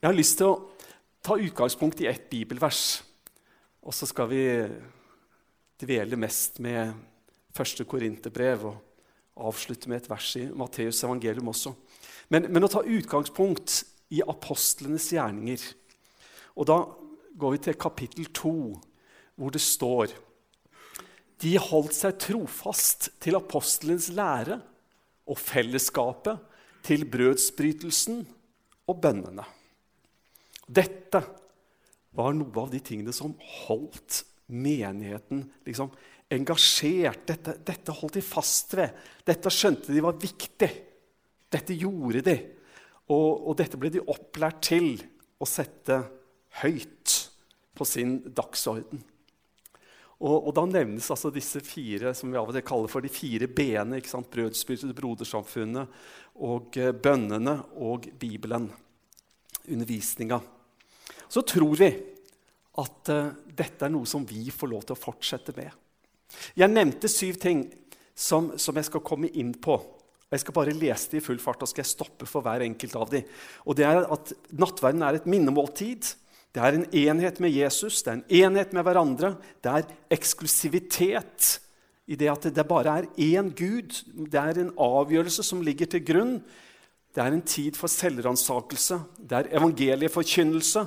Jeg 0.00 0.08
har 0.08 0.16
lyst 0.16 0.38
til 0.40 0.48
å 0.48 0.60
ta 1.20 1.34
utgangspunkt 1.36 1.98
i 2.00 2.06
ett 2.08 2.30
bibelvers. 2.30 3.02
Og 3.84 3.92
så 3.92 4.06
skal 4.08 4.30
vi 4.30 4.44
dvele 5.80 6.16
mest 6.16 6.56
med 6.64 6.94
første 7.52 7.84
Korinterbrev 7.84 8.64
og 8.70 8.78
avslutte 9.50 9.92
med 9.92 10.00
et 10.00 10.08
vers 10.08 10.30
i 10.40 10.46
Matteus 10.56 11.02
evangelium 11.04 11.52
også. 11.52 11.74
Men, 12.32 12.48
men, 12.48 12.64
å 12.64 12.72
ta 12.72 12.80
utgangspunkt 12.80 13.76
i 14.16 14.22
apostlenes 14.24 15.10
gjerninger. 15.12 15.68
Og 16.56 16.70
da 16.72 16.78
går 17.36 17.56
vi 17.58 17.62
til 17.68 17.78
kapittel 17.84 18.32
2, 18.40 18.56
hvor 19.36 19.52
det 19.52 19.64
står 19.64 20.16
De 21.44 21.54
holdt 21.60 21.96
seg 21.96 22.16
trofast 22.24 23.12
til 23.20 23.36
apostlenes 23.36 24.08
lære 24.16 24.62
og 25.28 25.36
fellesskapet, 25.36 26.40
til 26.80 27.04
brødsbrytelsen 27.04 28.22
og 28.88 29.00
bønnene. 29.04 29.44
Dette 30.70 31.22
var 32.14 32.34
noe 32.36 32.62
av 32.62 32.70
de 32.70 32.80
tingene 32.82 33.14
som 33.14 33.34
holdt 33.66 34.22
menigheten 34.50 35.44
liksom, 35.66 35.90
engasjert. 36.30 37.24
Dette, 37.26 37.56
dette 37.66 37.94
holdt 37.94 38.18
de 38.18 38.24
fast 38.24 38.74
ved. 38.78 38.94
Dette 39.26 39.50
skjønte 39.54 39.94
de 39.94 40.04
var 40.04 40.18
viktig. 40.20 40.70
Dette 41.50 41.76
gjorde 41.78 42.22
de. 42.26 42.36
Og, 43.10 43.48
og 43.50 43.56
dette 43.58 43.78
ble 43.80 43.90
de 43.90 44.02
opplært 44.06 44.62
til 44.70 44.92
å 45.40 45.48
sette 45.48 45.96
høyt 46.62 47.16
på 47.74 47.86
sin 47.88 48.20
dagsorden. 48.36 49.02
Og, 50.20 50.36
og, 50.36 50.52
Da 50.54 50.66
nevnes 50.68 51.08
altså 51.10 51.32
disse 51.32 51.62
fire 51.64 52.12
som 52.14 52.30
vi 52.30 52.38
av 52.38 52.50
og 52.50 52.54
til 52.54 52.66
kaller 52.66 52.92
for 52.92 53.02
de 53.02 53.10
fire 53.10 53.48
b-ene. 53.48 54.02
Brodersamfunnet, 55.00 56.00
og 56.44 56.76
eh, 56.76 56.92
bønnene 56.92 57.56
og 57.80 58.10
Bibelen. 58.20 58.68
Undervisninga. 59.70 60.40
Så 61.30 61.44
tror 61.46 61.76
vi 61.78 61.90
at 62.80 63.12
uh, 63.12 63.30
dette 63.46 63.86
er 63.86 63.92
noe 63.92 64.08
som 64.08 64.24
vi 64.26 64.48
får 64.54 64.70
lov 64.70 64.86
til 64.86 64.96
å 64.96 65.00
fortsette 65.00 65.54
med. 65.56 65.70
Jeg 66.58 66.70
nevnte 66.70 67.10
syv 67.10 67.38
ting 67.42 67.64
som, 68.14 68.52
som, 68.58 68.76
jeg 68.76 68.88
skal 68.88 69.04
komme 69.06 69.30
inn 69.38 69.52
på. 69.62 69.78
Jeg 70.30 70.44
skal 70.44 70.54
bare 70.54 70.76
lese 70.76 71.10
det 71.10 71.20
i 71.20 71.24
full 71.24 71.40
fart 71.42 71.62
og 71.64 71.70
skal 71.70 71.82
jeg 71.82 71.90
stoppe 71.90 72.28
for 72.28 72.44
hver 72.46 72.62
enkelt 72.62 72.94
av 72.98 73.10
dem. 73.10 73.26
Og 73.66 73.78
det 73.78 73.86
er 73.88 74.04
at 74.06 74.34
Nattverden 74.54 75.02
er 75.06 75.18
et 75.18 75.26
minnemåltid. 75.30 76.12
Det 76.54 76.62
er 76.62 76.76
en 76.76 76.86
enhet 76.86 77.40
med 77.42 77.54
Jesus, 77.54 78.00
det 78.02 78.10
er 78.10 78.16
en 78.18 78.30
enhet 78.42 78.72
med 78.74 78.86
hverandre. 78.86 79.34
Det 79.62 79.70
er 79.70 79.90
eksklusivitet 80.14 81.50
i 82.10 82.18
det 82.18 82.30
at 82.30 82.48
det 82.54 82.66
bare 82.66 82.96
er 82.98 83.10
én 83.22 83.52
Gud. 83.54 83.94
Det 84.26 84.38
er 84.38 84.58
en 84.58 84.72
avgjørelse 84.74 85.46
som 85.46 85.62
ligger 85.62 85.90
til 85.90 86.02
grunn. 86.06 86.40
Det 87.14 87.22
er 87.22 87.34
en 87.34 87.46
tid 87.46 87.78
for 87.78 87.90
selvransakelse. 87.90 88.98
Det 89.18 89.38
er 89.38 89.52
evangelieforkynnelse. 89.58 90.86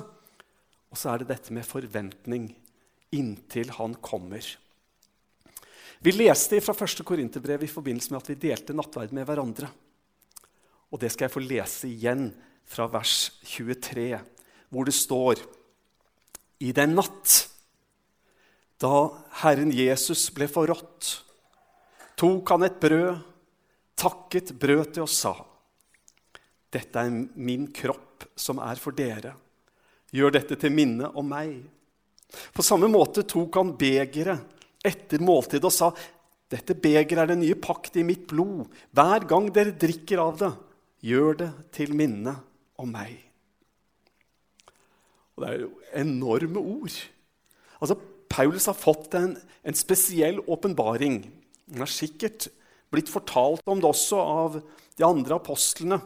Og 0.94 0.98
så 1.00 1.10
er 1.10 1.24
det 1.24 1.32
dette 1.32 1.50
med 1.50 1.66
forventning 1.66 2.44
inntil 3.18 3.72
han 3.74 3.96
kommer. 3.98 4.46
Vi 5.98 6.12
leste 6.14 6.60
fra 6.62 6.74
1. 6.76 7.02
Korinterbrev 7.02 7.64
i 7.66 7.70
forbindelse 7.70 8.12
med 8.12 8.20
at 8.20 8.30
vi 8.30 8.36
delte 8.44 8.76
nattverd 8.78 9.10
med 9.16 9.26
hverandre. 9.26 9.66
Og 10.94 11.02
det 11.02 11.10
skal 11.10 11.26
jeg 11.26 11.34
få 11.34 11.42
lese 11.42 11.90
igjen 11.90 12.28
fra 12.70 12.86
vers 12.92 13.32
23, 13.42 14.20
hvor 14.70 14.86
det 14.86 14.94
står 14.94 15.42
I 16.62 16.70
den 16.70 16.94
natt 16.94 17.34
da 18.78 18.94
Herren 19.42 19.74
Jesus 19.74 20.28
ble 20.34 20.46
forrådt, 20.46 21.10
tok 22.14 22.54
han 22.54 22.68
et 22.68 22.78
brød, 22.78 23.18
takket 23.98 24.54
brød 24.62 24.92
til 24.94 25.08
og 25.08 25.10
sa:" 25.10 25.34
Dette 26.70 27.02
er 27.02 27.10
min 27.34 27.72
kropp 27.74 28.28
som 28.36 28.62
er 28.62 28.78
for 28.78 28.94
dere. 28.94 29.34
Gjør 30.14 30.36
dette 30.36 30.58
til 30.60 30.74
minne 30.74 31.10
om 31.18 31.26
meg. 31.26 31.56
På 32.54 32.62
samme 32.66 32.88
måte 32.90 33.24
tok 33.26 33.58
han 33.58 33.72
begeret 33.78 34.52
etter 34.84 35.22
måltidet 35.24 35.66
og 35.66 35.74
sa, 35.74 35.90
dette 36.52 36.76
begeret 36.76 37.24
er 37.24 37.30
den 37.32 37.42
nye 37.42 37.56
pakt 37.58 37.96
i 37.98 38.04
mitt 38.06 38.26
blod. 38.30 38.68
Hver 38.94 39.26
gang 39.30 39.48
dere 39.54 39.74
drikker 39.74 40.22
av 40.22 40.38
det, 40.42 40.50
gjør 41.04 41.38
det 41.40 41.50
til 41.74 41.94
minne 41.96 42.36
om 42.80 42.90
meg. 42.94 43.16
Og 45.34 45.42
Det 45.42 45.50
er 45.50 45.62
jo 45.64 45.70
enorme 45.98 46.62
ord. 46.62 46.98
Altså, 47.80 47.96
Paulus 48.30 48.68
har 48.70 48.78
fått 48.78 49.14
en, 49.18 49.34
en 49.36 49.76
spesiell 49.78 50.38
åpenbaring. 50.46 51.24
Han 51.72 51.82
har 51.82 51.90
sikkert 51.90 52.48
blitt 52.94 53.10
fortalt 53.10 53.66
om 53.66 53.82
det 53.82 53.90
også 53.90 54.20
av 54.20 54.60
de 54.94 55.06
andre 55.06 55.40
apostlene. 55.40 55.98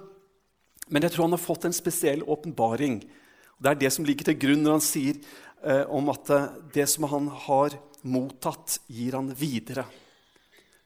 Men 0.89 1.05
jeg 1.05 1.13
tror 1.13 1.29
han 1.29 1.37
har 1.37 1.45
fått 1.45 1.69
en 1.69 1.77
spesiell 1.77 2.25
åpenbaring 2.25 3.03
det 3.59 3.71
er 3.71 3.81
det 3.83 3.91
som 3.95 4.07
ligger 4.07 4.29
til 4.29 4.39
grunn 4.39 4.65
når 4.65 4.77
han 4.79 4.85
sier 4.85 5.19
eh, 5.67 5.85
om 5.91 6.11
at 6.13 6.31
eh, 6.35 6.51
det 6.75 6.87
som 6.91 7.09
han 7.11 7.31
har 7.47 7.75
mottatt, 8.09 8.79
gir 8.87 9.17
han 9.19 9.33
videre. 9.35 9.85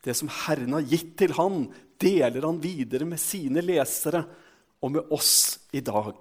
Det 0.03 0.15
som 0.16 0.31
Herren 0.47 0.78
har 0.78 0.87
gitt 0.88 1.12
til 1.21 1.34
han, 1.37 1.66
deler 2.00 2.49
han 2.49 2.62
videre 2.62 3.06
med 3.06 3.21
sine 3.21 3.62
lesere 3.62 4.25
og 4.82 4.94
med 4.97 5.12
oss 5.15 5.34
i 5.77 5.82
dag. 5.84 6.16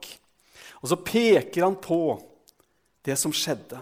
Og 0.81 0.91
så 0.91 0.97
peker 1.01 1.63
han 1.65 1.79
på 1.81 2.01
det 3.05 3.15
som 3.17 3.33
skjedde. 3.33 3.79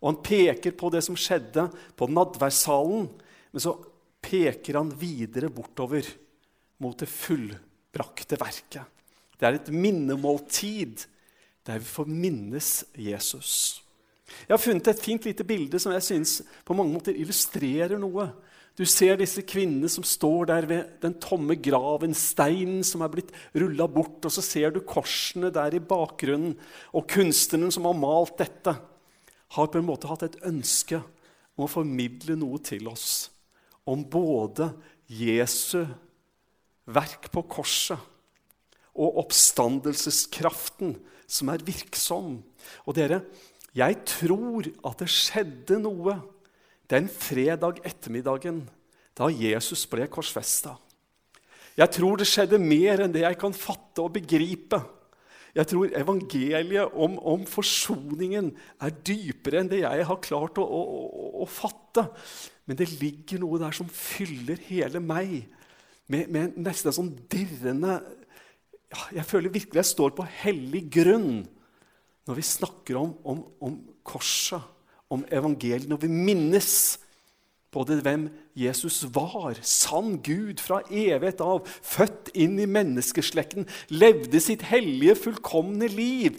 Og 0.00 0.10
han 0.10 0.22
peker 0.24 0.74
på 0.76 0.90
det 0.92 1.04
som 1.06 1.18
skjedde 1.18 1.68
på 1.96 2.08
nadværssalen, 2.10 3.06
men 3.52 3.62
så 3.62 3.76
peker 4.24 4.80
han 4.80 4.90
videre 4.98 5.52
bortover 5.52 6.08
mot 6.82 6.98
det 6.98 7.08
fullbrakte 7.10 8.38
verket. 8.40 8.82
Det 9.38 9.46
er 9.46 9.58
et 9.58 9.70
minnemåltid 9.74 11.04
der 11.64 11.80
vi 11.80 11.88
får 11.88 12.10
minnes 12.10 12.70
Jesus. 12.98 13.82
Jeg 14.44 14.54
har 14.54 14.60
funnet 14.60 14.88
et 14.90 15.02
fint 15.02 15.26
lite 15.26 15.44
bilde 15.46 15.78
som 15.80 15.92
jeg 15.94 16.04
synes 16.04 16.38
på 16.66 16.76
mange 16.76 16.92
måter 16.96 17.16
illustrerer 17.16 18.00
noe. 18.00 18.28
Du 18.74 18.82
ser 18.88 19.14
disse 19.20 19.44
kvinnene 19.46 19.88
som 19.92 20.04
står 20.06 20.48
der 20.50 20.66
ved 20.66 20.96
den 21.04 21.14
tomme 21.22 21.54
graven, 21.62 22.16
steinen 22.16 22.82
som 22.86 23.04
er 23.06 23.12
blitt 23.12 23.30
rulla 23.54 23.86
bort, 23.86 24.18
og 24.26 24.32
så 24.34 24.42
ser 24.42 24.74
du 24.74 24.80
korsene 24.82 25.52
der 25.54 25.76
i 25.76 25.82
bakgrunnen. 25.82 26.56
Og 26.90 27.06
kunstneren 27.10 27.70
som 27.74 27.86
har 27.86 27.94
malt 27.94 28.34
dette, 28.40 28.74
har 29.54 29.70
på 29.70 29.78
en 29.78 29.86
måte 29.86 30.10
hatt 30.10 30.24
et 30.26 30.40
ønske 30.48 30.98
om 31.54 31.68
å 31.68 31.70
formidle 31.70 32.34
noe 32.40 32.58
til 32.66 32.88
oss 32.90 33.28
om 33.86 34.02
både 34.08 34.70
Jesu 35.12 35.84
verk 36.88 37.28
på 37.32 37.44
korset 37.48 38.00
og 38.94 39.20
oppstandelseskraften 39.24 40.94
som 41.34 41.50
er 41.50 41.64
virksom. 41.66 42.38
Og 42.86 42.96
dere, 42.96 43.24
jeg 43.74 44.00
tror 44.06 44.68
at 44.86 45.02
det 45.02 45.10
skjedde 45.10 45.80
noe 45.82 46.20
den 46.90 47.08
fredag 47.10 47.80
ettermiddagen 47.86 48.62
da 49.18 49.30
Jesus 49.30 49.84
ble 49.90 50.06
korsfesta. 50.10 50.76
Jeg 51.74 51.90
tror 51.96 52.20
det 52.20 52.28
skjedde 52.30 52.60
mer 52.62 53.02
enn 53.02 53.14
det 53.14 53.24
jeg 53.24 53.38
kan 53.40 53.54
fatte 53.56 54.02
og 54.04 54.14
begripe. 54.14 54.78
Jeg 55.54 55.70
tror 55.70 55.90
evangeliet 55.94 56.94
om, 56.98 57.16
om 57.18 57.44
forsoningen 57.46 58.50
er 58.82 58.94
dypere 59.06 59.62
enn 59.62 59.70
det 59.70 59.84
jeg 59.84 60.06
har 60.06 60.22
klart 60.22 60.58
å, 60.58 60.64
å, 60.66 60.80
å, 60.82 61.28
å, 61.42 61.46
fatte. 61.50 62.08
Men 62.66 62.78
det 62.78 62.90
ligger 63.00 63.42
noe 63.42 63.60
der 63.62 63.74
som 63.74 63.90
fyller 63.90 64.58
hele 64.66 65.02
meg 65.02 65.44
med, 66.10 66.28
med 66.28 66.58
nesten 66.58 66.90
en 66.90 66.98
sånn 66.98 67.12
dirrende 67.30 68.00
jeg 69.14 69.26
føler 69.28 69.52
virkelig 69.52 69.80
jeg 69.80 69.92
står 69.92 70.14
på 70.16 70.26
hellig 70.42 70.86
grunn 70.92 71.44
når 72.24 72.38
vi 72.38 72.44
snakker 72.46 72.96
om, 72.96 73.10
om, 73.28 73.40
om 73.60 73.74
korset, 74.06 74.62
om 75.12 75.24
evangeliet, 75.28 75.88
når 75.90 76.00
vi 76.06 76.08
minnes 76.08 76.70
både 77.74 77.98
hvem 78.04 78.28
Jesus 78.56 79.02
var, 79.14 79.58
sann 79.66 80.18
Gud 80.24 80.62
fra 80.62 80.80
evighet 80.88 81.42
av, 81.44 81.66
født 81.66 82.30
inn 82.38 82.56
i 82.62 82.68
menneskeslekten, 82.70 83.66
levde 83.92 84.40
sitt 84.40 84.62
hellige, 84.70 85.18
fullkomne 85.26 85.90
liv, 85.90 86.38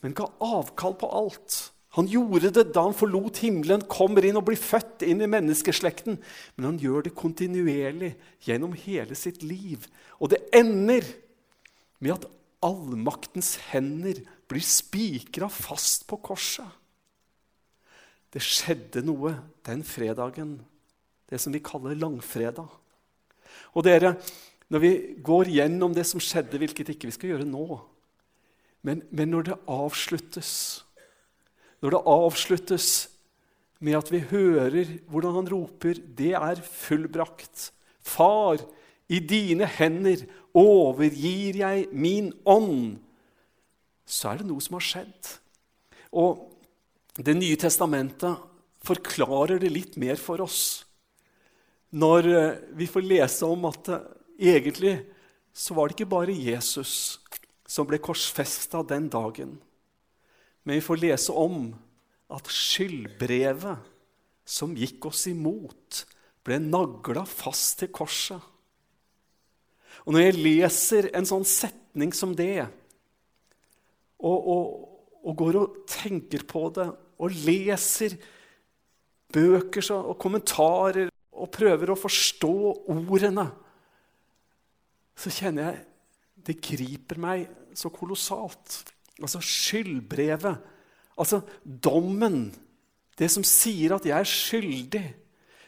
men 0.00 0.14
ga 0.16 0.30
avkall 0.46 0.96
på 1.00 1.10
alt. 1.20 1.58
Han 1.98 2.06
gjorde 2.06 2.52
det 2.54 2.68
da 2.70 2.84
han 2.86 2.94
forlot 2.94 3.40
himmelen, 3.42 3.82
kommer 3.90 4.24
inn 4.24 4.38
og 4.38 4.46
blir 4.46 4.60
født 4.60 5.02
inn 5.02 5.24
i 5.24 5.28
menneskeslekten. 5.30 6.20
Men 6.54 6.68
han 6.68 6.78
gjør 6.78 7.08
det 7.08 7.16
kontinuerlig 7.18 8.12
gjennom 8.46 8.76
hele 8.78 9.18
sitt 9.18 9.42
liv. 9.42 9.88
Og 10.22 10.30
det 10.30 10.38
ender 10.54 11.02
med 12.00 12.16
at 12.16 12.28
allmaktens 12.64 13.54
hender 13.70 14.20
blir 14.50 14.64
spikra 14.64 15.48
fast 15.52 16.06
på 16.10 16.18
korset. 16.20 16.66
Det 18.30 18.42
skjedde 18.44 19.02
noe 19.04 19.34
den 19.66 19.82
fredagen, 19.86 20.58
det 21.30 21.40
som 21.42 21.54
vi 21.54 21.62
kaller 21.64 21.98
langfredag. 21.98 22.68
Og 23.74 23.86
dere, 23.86 24.14
når 24.70 24.82
vi 24.82 24.92
går 25.24 25.50
gjennom 25.56 25.94
det 25.94 26.06
som 26.06 26.22
skjedde, 26.22 26.58
hvilket 26.60 26.92
ikke 26.92 27.10
vi 27.10 27.16
skal 27.16 27.32
gjøre 27.34 27.48
nå 27.48 27.80
Men, 28.86 29.02
men 29.10 29.28
når 29.28 29.42
det 29.50 29.56
avsluttes 29.68 30.84
Når 31.82 31.90
det 31.90 32.00
avsluttes 32.06 32.86
med 33.80 33.96
at 33.98 34.12
vi 34.12 34.20
hører 34.30 34.98
hvordan 35.08 35.34
han 35.40 35.48
roper 35.48 35.94
'Det 35.94 36.32
er 36.36 36.60
fullbrakt'. 36.60 37.70
Far, 38.00 38.60
i 39.10 39.18
dine 39.18 39.66
hender 39.66 40.22
overgir 40.56 41.58
jeg 41.62 41.88
min 41.92 42.30
ånd. 42.46 42.98
så 44.06 44.32
er 44.32 44.40
det 44.40 44.46
noe 44.48 44.62
som 44.62 44.78
har 44.78 44.86
skjedd. 44.86 45.34
Og 46.12 46.46
Det 47.20 47.34
nye 47.34 47.58
testamentet 47.58 48.38
forklarer 48.86 49.58
det 49.60 49.68
litt 49.68 49.96
mer 50.00 50.16
for 50.16 50.40
oss. 50.40 50.86
Når 51.90 52.28
eh, 52.30 52.58
vi 52.78 52.86
får 52.86 53.02
lese 53.02 53.44
om 53.44 53.66
at 53.68 53.90
eh, 53.90 54.06
egentlig 54.54 54.94
så 55.52 55.74
var 55.74 55.90
det 55.90 55.98
ikke 55.98 56.14
bare 56.14 56.32
Jesus 56.32 57.18
som 57.66 57.86
ble 57.90 57.98
korsfesta 57.98 58.84
den 58.86 59.10
dagen. 59.10 59.58
Men 60.62 60.78
vi 60.78 60.86
får 60.86 61.02
lese 61.02 61.34
om 61.34 61.72
at 62.30 62.50
skyldbrevet 62.50 63.90
som 64.46 64.74
gikk 64.78 65.10
oss 65.10 65.26
imot, 65.30 66.04
ble 66.46 66.60
nagla 66.62 67.26
fast 67.28 67.82
til 67.82 67.90
korset. 67.94 68.40
Og 70.06 70.14
når 70.14 70.24
jeg 70.24 70.38
leser 70.40 71.10
en 71.16 71.28
sånn 71.28 71.46
setning 71.48 72.14
som 72.16 72.32
det, 72.36 72.64
og, 74.20 74.38
og, 74.38 74.64
og 75.24 75.36
går 75.40 75.58
og 75.60 75.80
tenker 75.90 76.44
på 76.48 76.66
det, 76.76 76.88
og 77.20 77.40
leser 77.44 78.16
bøker 79.30 79.84
og 79.98 80.16
kommentarer 80.20 81.10
og 81.40 81.52
prøver 81.52 81.92
å 81.92 81.98
forstå 81.98 82.54
ordene, 82.90 83.46
så 85.20 85.32
kjenner 85.32 85.68
jeg 85.68 85.86
det 86.40 86.56
griper 86.64 87.20
meg 87.20 87.48
så 87.76 87.90
kolossalt. 87.92 88.80
Altså 89.20 89.42
skyldbrevet, 89.44 90.56
altså 91.20 91.42
dommen, 91.64 92.48
det 93.20 93.28
som 93.32 93.44
sier 93.44 93.92
at 93.98 94.06
jeg 94.08 94.16
er 94.16 94.28
skyldig. 94.28 95.04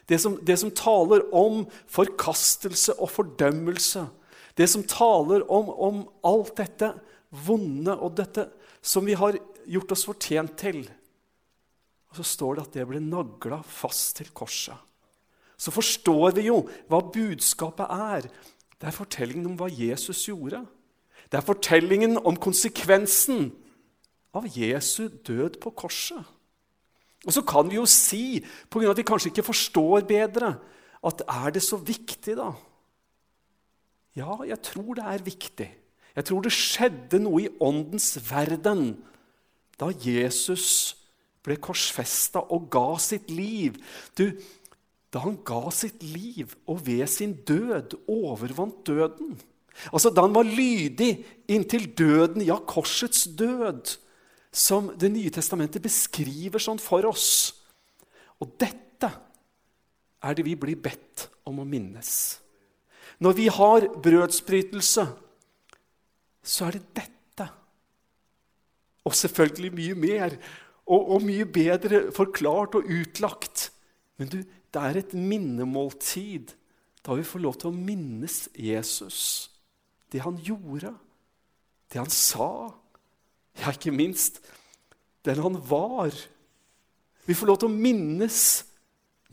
Det 0.09 0.17
som, 0.19 0.35
det 0.41 0.57
som 0.59 0.73
taler 0.75 1.23
om 1.31 1.61
forkastelse 1.87 2.97
og 2.97 3.11
fordømmelse. 3.13 4.01
Det 4.53 4.67
som 4.69 4.85
taler 4.85 5.45
om, 5.51 5.69
om 5.69 6.03
alt 6.25 6.55
dette 6.59 6.91
vonde 7.45 7.95
og 7.97 8.13
dette 8.17 8.47
som 8.83 9.05
vi 9.05 9.15
har 9.17 9.37
gjort 9.65 9.95
oss 9.95 10.05
fortjent 10.05 10.55
til. 10.59 10.83
Og 12.11 12.19
så 12.19 12.25
står 12.27 12.55
det 12.55 12.65
at 12.67 12.75
det 12.77 12.87
ble 12.89 13.01
nagla 13.01 13.63
fast 13.65 14.19
til 14.19 14.29
korset. 14.35 14.77
Så 15.57 15.71
forstår 15.73 16.35
vi 16.37 16.47
jo 16.49 16.59
hva 16.91 16.99
budskapet 17.13 17.89
er. 17.89 18.27
Det 18.77 18.89
er 18.89 18.95
fortellingen 18.95 19.53
om 19.53 19.57
hva 19.57 19.69
Jesus 19.71 20.25
gjorde. 20.27 20.61
Det 21.31 21.39
er 21.39 21.47
fortellingen 21.47 22.19
om 22.21 22.37
konsekvensen 22.37 23.47
av 24.35 24.45
Jesu 24.53 25.07
død 25.25 25.57
på 25.63 25.71
korset. 25.77 26.21
Og 27.23 27.31
så 27.31 27.41
kan 27.47 27.69
vi 27.71 27.79
jo 27.79 27.85
si, 27.87 28.43
pga. 28.69 28.91
at 28.91 28.99
vi 28.99 29.07
kanskje 29.07 29.31
ikke 29.31 29.47
forstår 29.47 30.03
bedre, 30.05 30.57
at 31.03 31.23
er 31.27 31.49
det 31.55 31.63
så 31.63 31.77
viktig, 31.77 32.35
da? 32.37 32.51
Ja, 34.17 34.37
jeg 34.45 34.59
tror 34.61 34.97
det 34.97 35.05
er 35.09 35.25
viktig. 35.25 35.69
Jeg 36.13 36.25
tror 36.29 36.43
det 36.45 36.53
skjedde 36.53 37.21
noe 37.23 37.45
i 37.45 37.53
åndens 37.63 38.13
verden 38.27 38.91
da 39.81 39.89
Jesus 39.89 40.93
ble 41.43 41.57
korsfesta 41.59 42.43
og 42.53 42.69
ga 42.71 42.93
sitt 43.01 43.31
liv. 43.33 43.79
Du, 44.15 44.29
da 45.13 45.23
han 45.25 45.39
ga 45.45 45.71
sitt 45.73 46.03
liv 46.05 46.53
og 46.69 46.85
ved 46.85 47.07
sin 47.09 47.33
død 47.45 47.97
overvant 48.11 48.85
døden. 48.87 49.33
Altså 49.89 50.11
Da 50.13 50.21
han 50.21 50.35
var 50.35 50.45
lydig 50.45 51.25
inntil 51.49 51.87
døden, 51.97 52.43
ja, 52.45 52.59
korsets 52.59 53.25
død, 53.25 53.97
som 54.53 54.93
Det 54.93 55.09
nye 55.09 55.33
testamentet 55.33 55.81
beskriver 55.81 56.61
sånn 56.61 56.77
for 56.77 57.01
oss. 57.09 57.53
Og 58.37 58.53
dette 58.61 59.09
er 60.21 60.35
det 60.37 60.45
vi 60.45 60.53
blir 60.53 60.77
bedt 60.77 61.27
om 61.49 61.57
å 61.59 61.65
minnes. 61.65 62.42
Når 63.23 63.37
vi 63.37 63.47
har 63.47 63.87
brødsbrytelse, 64.03 65.05
så 66.43 66.65
er 66.67 66.75
det 66.75 66.83
dette. 66.97 67.47
Og 69.07 69.15
selvfølgelig 69.15 69.71
mye 69.77 69.95
mer 69.95 70.35
og, 70.83 71.15
og 71.15 71.23
mye 71.23 71.45
bedre 71.47 72.09
forklart 72.15 72.75
og 72.79 72.89
utlagt. 72.91 73.69
Men 74.19 74.31
du, 74.31 74.37
det 74.43 74.81
er 74.81 74.99
et 74.99 75.15
minnemåltid 75.15 76.51
da 77.03 77.15
vi 77.19 77.25
får 77.27 77.43
lov 77.43 77.57
til 77.59 77.71
å 77.71 77.75
minnes 77.75 78.45
Jesus. 78.55 79.19
Det 80.11 80.21
han 80.23 80.37
gjorde, 80.39 80.93
det 81.91 81.99
han 81.99 82.11
sa, 82.11 82.71
ja, 83.59 83.73
ikke 83.73 83.91
minst 83.91 84.39
den 85.27 85.41
han 85.43 85.57
var. 85.67 86.15
Vi 87.27 87.35
får 87.35 87.49
lov 87.49 87.59
til 87.59 87.71
å 87.71 87.75
minnes 87.75 88.39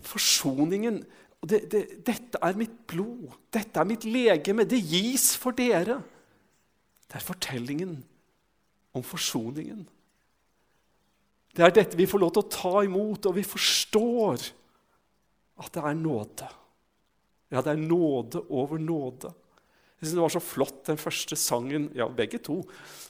forsoningen 0.02 1.02
det, 1.40 1.62
det, 1.72 1.82
dette 2.04 2.40
er 2.44 2.58
mitt 2.58 2.74
blod, 2.90 3.32
dette 3.52 3.80
er 3.80 3.88
mitt 3.88 4.04
legeme, 4.04 4.66
det 4.68 4.80
gis 4.84 5.32
for 5.40 5.56
dere. 5.56 5.96
Det 7.08 7.16
er 7.18 7.24
fortellingen 7.24 7.96
om 8.94 9.04
forsoningen. 9.06 9.86
Det 11.50 11.64
er 11.64 11.74
dette 11.74 11.98
vi 11.98 12.06
får 12.06 12.22
lov 12.22 12.34
til 12.34 12.44
å 12.44 12.52
ta 12.52 12.74
imot, 12.86 13.26
og 13.26 13.36
vi 13.38 13.46
forstår 13.46 14.44
at 15.60 15.72
det 15.74 15.84
er 15.84 15.96
nåde. 15.98 16.50
Ja, 17.50 17.62
det 17.64 17.72
er 17.72 17.82
nåde 17.82 18.44
over 18.54 18.78
nåde. 18.78 19.32
Jeg 19.98 20.06
synes 20.06 20.14
Det 20.14 20.22
var 20.22 20.34
så 20.36 20.40
flott, 20.44 20.84
den 20.86 21.00
første 21.00 21.36
sangen, 21.36 21.90
ja, 21.94 22.06
begge 22.08 22.38
to, 22.38 22.62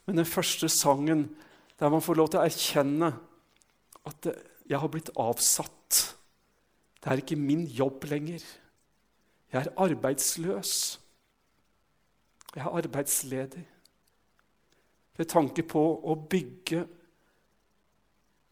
men 0.06 0.16
den 0.16 0.26
første 0.26 0.68
sangen 0.68 1.28
der 1.78 1.88
man 1.88 2.02
får 2.02 2.18
lov 2.18 2.30
til 2.30 2.40
å 2.40 2.46
erkjenne 2.46 3.12
at 4.08 4.26
jeg 4.68 4.80
har 4.80 4.90
blitt 4.90 5.12
avsatt 5.16 6.00
det 7.00 7.10
er 7.10 7.22
ikke 7.22 7.36
min 7.40 7.64
jobb 7.64 8.04
lenger. 8.10 8.44
Jeg 9.52 9.60
er 9.66 9.72
arbeidsløs. 9.76 11.00
Jeg 12.54 12.64
er 12.64 12.76
arbeidsledig. 12.82 13.62
Ved 15.16 15.28
tanke 15.28 15.64
på 15.66 15.80
å 15.80 16.16
bygge 16.30 16.84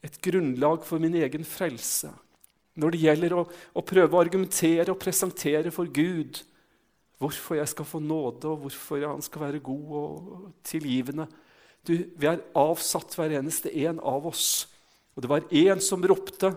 et 0.04 0.16
grunnlag 0.22 0.84
for 0.86 1.02
min 1.02 1.16
egen 1.18 1.44
frelse. 1.44 2.10
Når 2.78 2.94
det 2.94 3.02
gjelder 3.02 3.34
å, 3.34 3.44
å 3.48 3.82
prøve 3.84 4.16
å 4.16 4.22
argumentere 4.22 4.92
og 4.92 5.00
presentere 5.02 5.72
for 5.74 5.90
Gud 5.90 6.40
hvorfor 7.18 7.58
jeg 7.58 7.70
skal 7.72 7.86
få 7.88 7.98
nåde, 7.98 8.46
og 8.46 8.62
hvorfor 8.62 9.02
han 9.02 9.22
skal 9.24 9.48
være 9.48 9.62
god 9.66 9.94
og 9.98 10.42
tilgivende. 10.66 11.26
Du, 11.82 11.96
vi 12.14 12.28
er 12.30 12.44
avsatt, 12.58 13.16
hver 13.18 13.34
eneste 13.40 13.72
en 13.86 13.98
av 13.98 14.28
oss. 14.30 14.68
Og 15.16 15.24
det 15.24 15.30
var 15.32 15.48
én 15.50 15.82
som 15.82 16.04
ropte, 16.04 16.54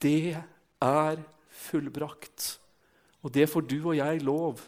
'Det 0.00 0.38
er 0.84 1.20
fullbrakt. 1.50 2.56
Og 3.20 3.32
det 3.34 3.46
får 3.52 3.66
du 3.68 3.78
og 3.82 3.96
jeg 3.98 4.24
lov 4.24 4.62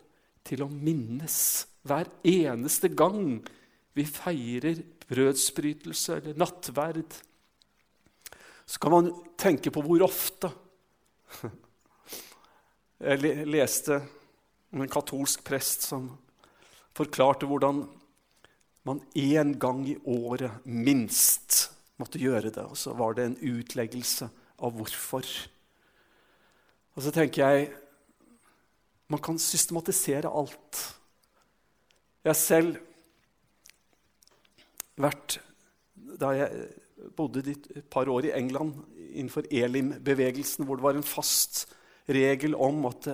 til 0.46 0.64
å 0.64 0.70
minnes 0.70 1.36
hver 1.86 2.10
eneste 2.26 2.90
gang 2.94 3.40
vi 3.96 4.04
feirer 4.08 4.80
brødsbrytelse 5.08 6.18
eller 6.18 6.38
nattverd. 6.40 7.16
Så 8.66 8.80
kan 8.80 8.94
man 8.94 9.10
tenke 9.40 9.72
på 9.74 9.82
hvor 9.84 10.04
ofte. 10.06 10.52
Jeg 13.02 13.46
leste 13.50 13.96
om 14.70 14.84
en 14.84 14.92
katolsk 14.92 15.42
prest 15.44 15.88
som 15.88 16.06
forklarte 16.94 17.48
hvordan 17.50 17.82
man 18.86 19.00
én 19.18 19.56
gang 19.58 19.82
i 19.90 19.96
året 20.06 20.62
minst 20.64 21.72
måtte 21.98 22.20
gjøre 22.22 22.52
det. 22.54 22.62
Og 22.62 22.78
så 22.78 22.94
var 22.96 23.18
det 23.18 23.26
en 23.26 23.58
utleggelse 23.58 24.30
av 24.62 24.78
hvorfor. 24.78 25.26
Og 26.96 27.04
så 27.04 27.12
tenker 27.14 27.44
jeg 27.44 27.70
man 29.12 29.20
kan 29.20 29.38
systematisere 29.40 30.30
alt. 30.30 30.80
Jeg 32.24 32.38
selv 32.38 32.76
vært 35.00 35.40
Da 36.20 36.30
jeg 36.36 36.68
bodde 37.16 37.42
et 37.50 37.84
par 37.90 38.08
år 38.08 38.28
i 38.28 38.34
England 38.36 38.74
innenfor 39.12 39.46
Elim-bevegelsen, 39.50 40.64
hvor 40.64 40.76
det 40.78 40.84
var 40.84 40.96
en 40.96 41.06
fast 41.06 41.64
regel 42.06 42.54
om 42.54 42.84
at 42.86 43.08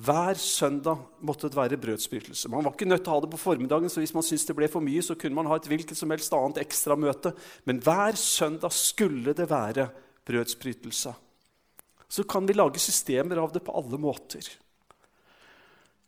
hver 0.00 0.38
søndag 0.38 1.02
måtte 1.20 1.50
det 1.50 1.58
være 1.58 1.80
brødsbrytelse. 1.82 2.48
Man 2.48 2.64
var 2.64 2.72
ikke 2.72 2.88
nødt 2.88 3.02
til 3.04 3.12
å 3.12 3.16
ha 3.18 3.24
det 3.24 3.30
på 3.34 3.42
formiddagen, 3.42 3.90
så 3.90 4.00
hvis 4.00 4.14
man 4.14 4.24
syntes 4.24 4.46
det 4.48 4.56
ble 4.56 4.68
for 4.70 4.84
mye, 4.86 5.02
så 5.02 5.16
kunne 5.18 5.36
man 5.36 5.50
ha 5.50 5.58
et 5.58 5.68
hvilket 5.68 5.98
som 5.98 6.14
helst 6.14 6.32
annet 6.32 6.62
ekstramøte. 6.62 7.34
Men 7.68 7.82
hver 7.84 8.16
søndag 8.16 8.72
skulle 8.72 9.34
det 9.36 9.50
være 9.50 9.90
brødsbrytelse 10.30 11.12
så 12.10 12.24
kan 12.26 12.46
vi 12.46 12.56
lage 12.58 12.82
systemer 12.82 13.38
av 13.38 13.52
det 13.54 13.62
på 13.62 13.74
alle 13.78 13.98
måter. 14.02 14.42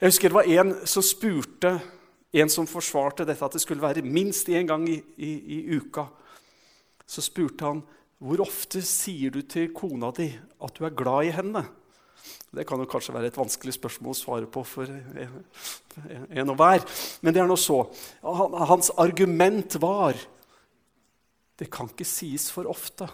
Jeg 0.03 0.11
husker 0.11 0.33
det 0.33 0.39
var 0.41 0.51
en 0.51 0.73
som 0.91 1.05
spurte 1.07 1.77
en 2.33 2.51
som 2.51 2.67
forsvarte 2.67 3.27
dette, 3.29 3.45
at 3.45 3.55
det 3.55 3.61
skulle 3.63 3.85
være 3.85 4.03
minst 4.03 4.49
én 4.49 4.67
gang 4.69 4.87
i, 4.89 4.97
i, 5.21 5.33
i, 5.59 5.59
uka. 5.77 6.07
Så 7.07 7.25
spurte 7.25 7.69
han 7.69 7.83
hvor 8.23 8.41
ofte 8.45 8.81
sier 8.87 9.35
du 9.35 9.43
til 9.45 9.73
kona 9.77 10.13
di 10.17 10.31
at 10.33 10.79
du 10.79 10.87
er 10.87 10.97
glad 10.97 11.29
i 11.29 11.35
henne. 11.37 11.65
Det 12.53 12.65
kan 12.69 12.81
jo 12.81 12.89
kanskje 12.89 13.15
være 13.17 13.33
et 13.33 13.39
vanskelig 13.39 13.75
spørsmål 13.75 14.15
å 14.15 14.19
svare 14.19 14.49
på 14.51 14.63
for 14.67 14.89
en 14.89 16.53
og 16.53 16.59
hver. 16.59 16.85
Men 17.21 17.35
det 17.35 17.43
er 17.43 17.51
nå 17.51 17.57
så. 17.61 17.83
Hans 18.23 18.93
argument 19.01 19.77
var 19.83 20.17
det 21.59 21.69
kan 21.73 21.91
ikke 21.91 22.07
sies 22.09 22.49
for 22.51 22.71
ofte. 22.71 23.07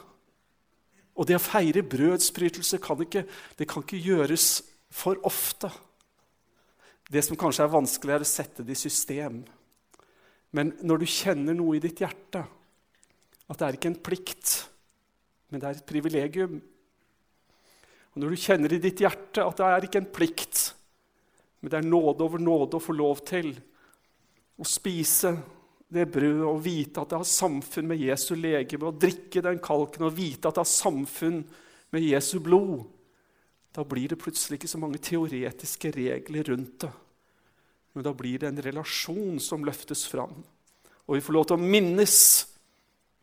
Og 1.19 1.27
det 1.27 1.35
å 1.35 1.43
feire 1.43 1.83
brødsbrytelse 1.83 2.79
kan 2.83 3.03
ikke, 3.03 3.25
det 3.59 3.67
kan 3.71 3.83
ikke 3.83 3.99
gjøres 3.99 4.49
for 4.95 5.19
ofte. 5.27 5.71
Det 7.11 7.25
som 7.25 7.39
kanskje 7.41 7.65
er 7.67 7.73
vanskelig, 7.73 8.15
er 8.15 8.25
å 8.25 8.29
sette 8.29 8.65
det 8.67 8.77
i 8.77 8.79
system. 8.79 9.43
Men 10.55 10.73
når 10.87 11.03
du 11.03 11.11
kjenner 11.11 11.57
noe 11.59 11.77
i 11.77 11.83
ditt 11.83 12.01
hjerte, 12.05 12.45
at 13.49 13.59
det 13.59 13.67
er 13.67 13.79
ikke 13.79 13.91
en 13.91 14.03
plikt, 14.05 14.55
men 15.49 15.61
det 15.61 15.69
er 15.69 15.79
et 15.79 15.89
privilegium 15.89 16.59
Og 16.59 18.19
når 18.21 18.35
du 18.35 18.41
kjenner 18.43 18.75
i 18.77 18.81
ditt 18.83 19.01
hjerte 19.01 19.41
at 19.41 19.57
det 19.57 19.65
er 19.65 19.85
ikke 19.87 20.01
en 20.03 20.11
plikt, 20.13 20.59
men 21.61 21.73
det 21.73 21.79
er 21.79 21.87
nåde 21.89 22.27
over 22.27 22.43
nåde 22.43 22.77
å 22.77 22.83
få 22.83 22.93
lov 22.93 23.23
til 23.25 23.55
å 24.59 24.67
spise 24.69 25.33
det 25.89 26.05
brødet 26.13 26.45
og 26.45 26.61
vite 26.65 27.01
at 27.01 27.11
det 27.11 27.19
har 27.23 27.29
samfunn 27.29 27.89
med 27.89 28.03
Jesu 28.03 28.35
legeme, 28.37 28.91
og 28.91 29.01
drikke 29.01 29.43
den 29.45 29.61
kalken 29.65 30.05
og 30.09 30.17
vite 30.17 30.49
at 30.49 30.59
det 30.59 30.65
har 30.65 30.71
samfunn 30.71 31.43
med 31.95 32.05
Jesu 32.05 32.39
blod, 32.45 32.85
da 33.73 33.85
blir 33.87 34.11
det 34.11 34.21
plutselig 34.21 34.59
ikke 34.59 34.71
så 34.71 34.81
mange 34.81 35.01
teoretiske 35.01 35.93
regler 35.95 36.51
rundt 36.51 36.81
det. 36.85 36.93
Men 37.95 38.05
da 38.05 38.13
blir 38.17 38.41
det 38.43 38.51
en 38.51 38.63
relasjon 38.65 39.39
som 39.43 39.65
løftes 39.65 40.05
fram. 40.09 40.35
Og 41.07 41.17
vi 41.17 41.25
får 41.25 41.37
lov 41.37 41.47
til 41.49 41.57
å 41.57 41.63
minnes 41.63 42.19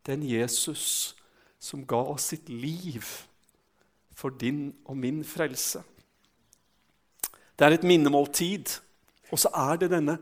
den 0.08 0.24
Jesus 0.26 1.16
som 1.62 1.86
ga 1.86 2.02
sitt 2.22 2.50
liv 2.50 3.04
for 4.16 4.34
din 4.34 4.70
og 4.86 4.98
min 4.98 5.22
frelse. 5.28 5.84
Det 7.56 7.66
er 7.68 7.78
et 7.78 7.88
minnemåltid, 7.88 8.74
og 9.32 9.40
så 9.40 9.52
er 9.54 9.80
det 9.82 9.92
denne 9.94 10.18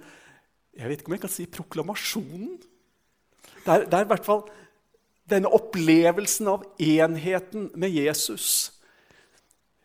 jeg 0.77 0.89
vet 0.89 1.01
ikke 1.01 1.12
om 1.12 1.18
jeg 1.18 1.24
kan 1.24 1.32
si 1.32 1.46
proklamasjonen. 1.50 2.53
Det 3.63 3.72
er, 3.72 3.86
det 3.88 3.98
er 3.98 4.06
i 4.06 4.12
hvert 4.12 4.25
fall 4.25 4.46
denne 5.30 5.51
opplevelsen 5.56 6.50
av 6.51 6.65
enheten 6.82 7.70
med 7.80 7.94
Jesus. 7.96 8.74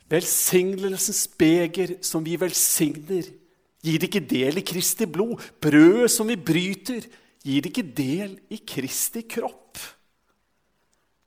Velsignelsens 0.09 1.27
beger 1.39 1.99
som 2.05 2.25
vi 2.25 2.39
velsigner, 2.41 3.29
gir 3.85 4.05
ikke 4.05 4.25
del 4.25 4.59
i 4.59 4.65
Kristi 4.67 5.07
blod. 5.07 5.39
Brødet 5.63 6.11
som 6.11 6.29
vi 6.29 6.39
bryter, 6.41 7.05
gir 7.45 7.69
ikke 7.69 7.85
del 7.85 8.39
i 8.51 8.59
Kristi 8.67 9.23
kropp. 9.29 9.79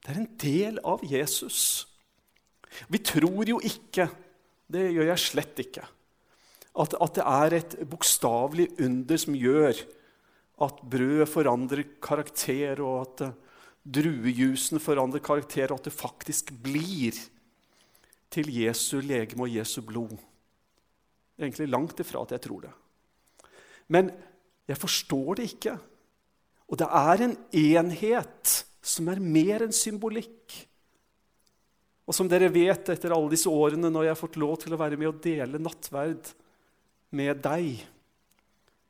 Det 0.01 0.11
er 0.11 0.19
en 0.19 0.31
del 0.41 0.81
av 0.83 1.05
Jesus. 1.05 1.87
Vi 2.89 2.99
tror 3.05 3.45
jo 3.47 3.59
ikke, 3.63 4.09
det 4.71 4.89
gjør 4.95 5.11
jeg 5.11 5.21
slett 5.21 5.61
ikke, 5.61 5.85
at, 6.71 6.95
at 6.95 7.17
det 7.17 7.25
er 7.27 7.55
et 7.57 7.75
bokstavelig 7.89 8.69
under 8.79 9.19
som 9.19 9.35
gjør 9.35 9.75
at 10.61 10.81
brødet 10.93 11.29
forandrer 11.29 11.83
karakter, 12.03 12.79
og 12.85 13.01
at 13.01 13.23
uh, 13.27 13.37
druejusen 13.83 14.79
forandrer 14.79 15.23
karakter, 15.25 15.71
og 15.71 15.81
at 15.81 15.89
det 15.89 15.95
faktisk 15.97 16.53
blir 16.63 17.17
til 18.31 18.51
Jesu 18.53 19.01
legeme 19.03 19.47
og 19.47 19.55
Jesu 19.55 19.81
blod. 19.83 20.15
Egentlig 21.39 21.67
langt 21.71 21.99
ifra 21.99 22.21
at 22.23 22.35
jeg 22.37 22.45
tror 22.45 22.67
det. 22.67 22.73
Men 23.91 24.11
jeg 24.69 24.79
forstår 24.79 25.39
det 25.39 25.47
ikke. 25.51 25.73
Og 26.71 26.79
det 26.79 26.87
er 26.87 27.23
en 27.25 27.33
enhet 27.51 28.51
som 28.81 29.09
er 29.11 29.19
mer 29.19 29.65
enn 29.65 29.75
symbolikk. 29.75 30.53
Og 32.07 32.15
som 32.15 32.29
dere 32.31 32.51
vet 32.53 32.93
etter 32.93 33.13
alle 33.13 33.33
disse 33.33 33.51
årene 33.51 33.91
når 33.91 34.07
jeg 34.07 34.13
har 34.13 34.21
fått 34.21 34.39
lov 34.39 34.55
til 34.61 34.75
å 34.75 34.79
være 34.79 34.99
med 34.99 35.09
og 35.11 35.19
dele 35.23 35.59
nattverd, 35.61 36.31
med 37.11 37.41
deg. 37.43 37.83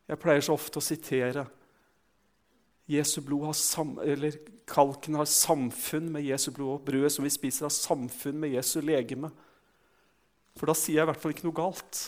Jeg 0.07 0.21
pleier 0.21 0.43
så 0.45 0.55
ofte 0.57 0.81
å 0.81 0.85
sitere 0.85 1.45
Jesu 2.91 3.21
blod 3.23 3.45
har 3.47 3.55
sam, 3.55 3.95
eller 4.03 4.35
Kalken 4.71 5.15
har 5.19 5.27
samfunn 5.29 6.09
med 6.11 6.25
Jesu 6.25 6.49
blod, 6.51 6.73
og 6.79 6.85
brødet 6.87 7.11
som 7.15 7.25
vi 7.25 7.31
spiser, 7.33 7.67
har 7.67 7.75
samfunn 7.75 8.39
med 8.39 8.55
Jesu 8.55 8.79
legeme. 8.83 9.31
For 10.59 10.67
da 10.67 10.75
sier 10.75 10.99
jeg 10.99 11.05
i 11.05 11.09
hvert 11.11 11.21
fall 11.21 11.35
ikke 11.35 11.47
noe 11.47 11.57
galt. 11.57 12.01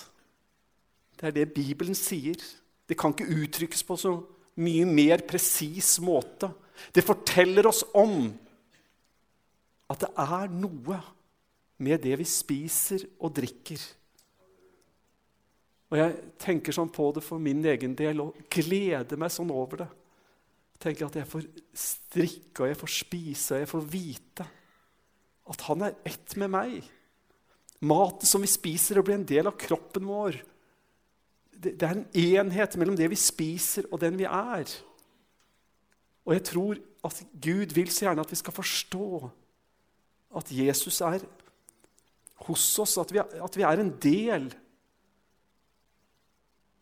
Det 1.19 1.29
er 1.29 1.35
det 1.37 1.53
Bibelen 1.55 1.95
sier. 1.95 2.39
Det 2.87 2.97
kan 2.99 3.13
ikke 3.13 3.31
uttrykkes 3.31 3.83
på 3.87 3.97
så 3.99 4.15
mye 4.59 4.85
mer 4.87 5.23
presis 5.27 5.95
måte. 6.03 6.51
Det 6.91 7.05
forteller 7.05 7.67
oss 7.69 7.83
om 7.95 8.27
at 9.91 10.03
det 10.03 10.11
er 10.19 10.51
noe 10.51 10.99
med 11.83 12.03
det 12.03 12.17
vi 12.19 12.27
spiser 12.27 13.05
og 13.19 13.33
drikker, 13.37 13.79
og 15.93 15.99
jeg 15.99 16.13
tenker 16.41 16.73
sånn 16.73 16.89
på 16.89 17.11
det 17.13 17.21
for 17.21 17.37
min 17.37 17.59
egen 17.69 17.93
del 17.93 18.23
og 18.23 18.39
gleder 18.49 19.19
meg 19.21 19.29
sånn 19.29 19.51
over 19.53 19.83
det. 19.83 19.89
Tenker 20.81 21.05
At 21.05 21.19
jeg 21.19 21.29
får 21.29 21.43
strikke 21.77 22.63
og 22.63 22.71
jeg 22.71 22.79
får 22.79 22.91
spise 22.95 23.53
og 23.53 23.61
jeg 23.61 23.69
får 23.69 23.83
vite 23.91 24.47
at 25.53 25.65
han 25.67 25.85
er 25.85 25.99
ett 26.07 26.33
med 26.39 26.49
meg. 26.49 26.79
Maten 27.83 28.25
som 28.25 28.41
vi 28.41 28.49
spiser, 28.49 28.97
det 28.97 29.05
blir 29.05 29.19
en 29.19 29.27
del 29.27 29.51
av 29.51 29.57
kroppen 29.59 30.07
vår. 30.07 30.39
Det, 31.51 31.75
det 31.77 31.85
er 31.85 31.99
en 31.99 32.07
enhet 32.23 32.77
mellom 32.79 32.97
det 32.97 33.09
vi 33.11 33.19
spiser, 33.19 33.85
og 33.91 33.99
den 34.01 34.17
vi 34.17 34.25
er. 34.25 34.71
Og 36.23 36.33
jeg 36.37 36.45
tror 36.47 36.81
at 37.03 37.21
Gud 37.43 37.75
vil 37.75 37.91
så 37.91 38.07
gjerne 38.07 38.23
at 38.23 38.31
vi 38.31 38.39
skal 38.39 38.55
forstå 38.55 39.07
at 40.39 40.51
Jesus 40.55 41.01
er 41.05 41.27
hos 42.47 42.65
oss, 42.81 42.97
at 42.97 43.11
vi, 43.13 43.19
at 43.19 43.59
vi 43.59 43.67
er 43.67 43.83
en 43.83 43.93
del 44.01 44.47
av 44.47 44.62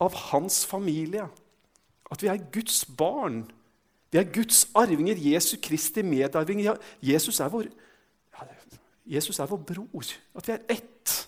hans 0.09 0.65
familie. 0.65 1.27
At 2.11 2.23
vi 2.23 2.27
er 2.27 2.51
Guds 2.51 2.85
barn. 2.85 3.51
Vi 4.11 4.17
er 4.17 4.33
Guds 4.33 4.65
arvinger, 4.75 5.15
Jesu 5.15 5.57
Kristi 5.63 6.01
medarvinger. 6.01 6.77
Jesus 7.01 7.39
er 7.39 7.49
vår, 7.49 7.69
Jesus 9.05 9.39
er 9.39 9.45
vår 9.45 9.61
bror. 9.67 10.11
At 10.35 10.47
vi 10.47 10.53
er 10.53 10.65
ett. 10.69 11.27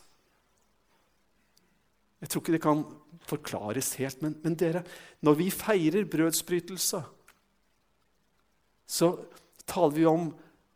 Jeg 2.21 2.29
tror 2.29 2.41
ikke 2.41 2.55
det 2.55 2.63
kan 2.63 2.83
forklares 3.27 3.93
helt, 3.99 4.21
men, 4.21 4.37
men 4.43 4.55
dere, 4.55 4.83
når 5.21 5.39
vi 5.39 5.49
feirer 5.51 6.07
brødsbrytelse, 6.07 7.01
så 8.87 9.09
taler 9.67 9.95
vi 9.95 10.05
om 10.07 10.29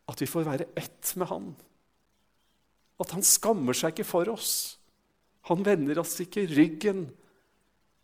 at 0.08 0.22
vi 0.22 0.28
får 0.28 0.48
være 0.48 0.70
ett 0.80 1.14
med 1.20 1.28
Han. 1.28 1.56
At 3.00 3.12
han 3.14 3.24
skammer 3.24 3.78
seg 3.78 3.94
ikke 3.94 4.08
for 4.08 4.32
oss. 4.32 4.78
Han 5.52 5.64
vender 5.66 6.00
oss 6.02 6.16
ikke 6.24 6.48
ryggen. 6.50 7.06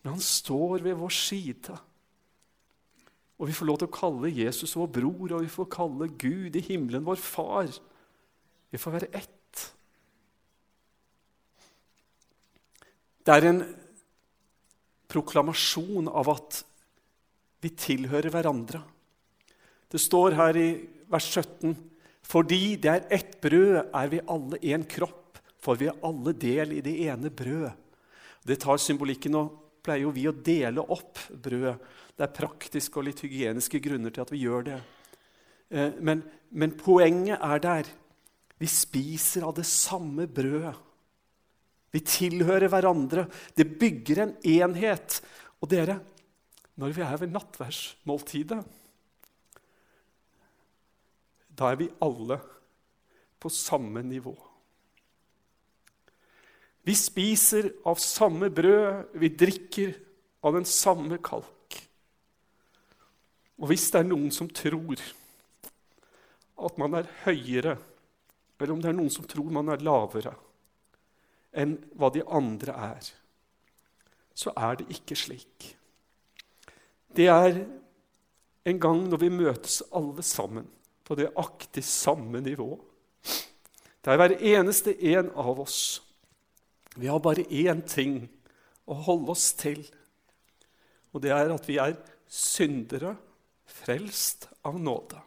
Men 0.04 0.18
han 0.18 0.24
står 0.24 0.84
ved 0.84 1.00
vår 1.00 1.14
side. 1.16 1.76
Og 3.40 3.50
vi 3.50 3.56
får 3.56 3.68
lov 3.68 3.80
til 3.82 3.90
å 3.90 3.96
kalle 3.96 4.32
Jesus 4.36 4.76
vår 4.78 4.90
bror, 5.00 5.36
og 5.36 5.46
vi 5.46 5.52
får 5.52 5.72
kalle 5.72 6.10
Gud 6.20 6.58
i 6.60 6.66
himmelen 6.68 7.06
vår 7.08 7.20
far. 7.20 7.72
Vi 8.72 8.82
får 8.82 8.98
være 8.98 9.10
ett. 9.16 9.64
Det 13.24 13.32
er 13.32 13.48
en 13.48 13.64
proklamasjon 15.08 16.10
av 16.12 16.32
at 16.34 16.60
vi 17.64 17.72
tilhører 17.80 18.34
hverandre. 18.34 18.82
Det 19.88 20.02
står 20.02 20.36
her 20.36 20.60
i 20.60 20.70
vers 21.12 21.30
17.: 21.32 21.76
Fordi 22.24 22.76
det 22.76 22.92
er 22.92 23.08
ett 23.10 23.40
brød, 23.42 23.92
er 23.94 24.08
vi 24.12 24.20
alle 24.28 24.60
én 24.60 24.84
kropp, 24.84 25.40
for 25.60 25.80
vi 25.80 25.88
er 25.88 26.00
alle 26.04 26.34
del 26.34 26.74
i 26.76 26.82
det 26.82 26.96
ene 27.08 27.32
brød. 27.32 27.72
Det 28.44 28.60
tar 28.60 28.78
symbolikken 28.78 29.36
og 29.40 29.63
pleier 29.84 30.06
jo 30.06 30.14
vi 30.16 30.28
å 30.30 30.36
dele 30.36 30.84
opp 30.96 31.20
brød. 31.30 31.90
Det 32.14 32.26
er 32.26 32.36
praktiske 32.38 33.00
og 33.00 33.08
litt 33.08 33.24
hygieniske 33.26 33.82
grunner 33.84 34.14
til 34.14 34.24
at 34.24 34.32
vi 34.34 34.44
gjør 34.46 34.68
det. 34.70 34.80
Eh, 35.74 36.00
men, 36.00 36.24
men 36.54 36.76
poenget 36.80 37.42
er 37.42 37.64
der. 37.64 37.90
Vi 38.62 38.70
spiser 38.70 39.48
av 39.48 39.58
det 39.58 39.66
samme 39.68 40.28
brødet. 40.32 40.76
Vi 41.94 42.02
tilhører 42.06 42.72
hverandre. 42.72 43.28
Det 43.54 43.68
bygger 43.80 44.24
en 44.24 44.38
enhet. 44.56 45.20
Og 45.62 45.70
dere, 45.74 46.00
når 46.80 46.96
vi 46.96 47.04
er 47.06 47.20
ved 47.22 47.36
nattverdsmåltidet, 47.36 48.64
da 51.54 51.70
er 51.70 51.78
vi 51.78 51.92
alle 52.02 52.40
på 53.42 53.52
samme 53.54 54.02
nivå. 54.06 54.34
Vi 56.84 56.96
spiser 57.00 57.70
av 57.88 57.96
samme 58.02 58.50
brød, 58.52 59.16
vi 59.16 59.30
drikker 59.30 59.94
av 60.44 60.58
den 60.58 60.66
samme 60.68 61.18
kalk. 61.24 61.78
Og 63.62 63.70
hvis 63.72 63.88
det 63.94 64.02
er 64.02 64.10
noen 64.10 64.32
som 64.36 64.50
tror 64.52 65.00
at 66.64 66.80
man 66.80 67.00
er 67.00 67.08
høyere, 67.24 67.78
eller 68.60 68.74
om 68.76 68.82
det 68.84 68.92
er 68.92 68.96
noen 68.96 69.12
som 69.12 69.28
tror 69.28 69.50
man 69.52 69.72
er 69.72 69.84
lavere 69.84 70.36
enn 71.60 71.76
hva 72.00 72.10
de 72.12 72.24
andre 72.26 72.76
er, 72.92 73.08
så 74.34 74.54
er 74.58 74.80
det 74.80 74.90
ikke 74.96 75.18
slik. 75.20 75.68
Det 77.14 77.28
er 77.30 77.60
en 78.66 78.80
gang 78.82 79.04
når 79.08 79.22
vi 79.22 79.30
møtes 79.32 79.82
alle 79.94 80.24
sammen 80.26 80.66
på 81.04 81.16
det 81.20 81.30
aktig 81.38 81.84
samme 81.86 82.42
nivå. 82.42 82.72
Det 84.04 84.12
er 84.12 84.20
hver 84.20 84.36
eneste 84.40 84.96
en 85.14 85.30
av 85.36 85.60
oss 85.62 86.02
vi 86.96 87.10
har 87.10 87.20
bare 87.20 87.46
én 87.50 87.82
ting 87.88 88.24
å 88.86 88.98
holde 89.06 89.34
oss 89.34 89.52
til, 89.58 89.82
og 91.14 91.22
det 91.24 91.32
er 91.34 91.54
at 91.54 91.68
vi 91.70 91.78
er 91.82 91.96
syndere 92.30 93.16
frelst 93.70 94.48
av 94.66 94.80
nåde. 94.82 95.20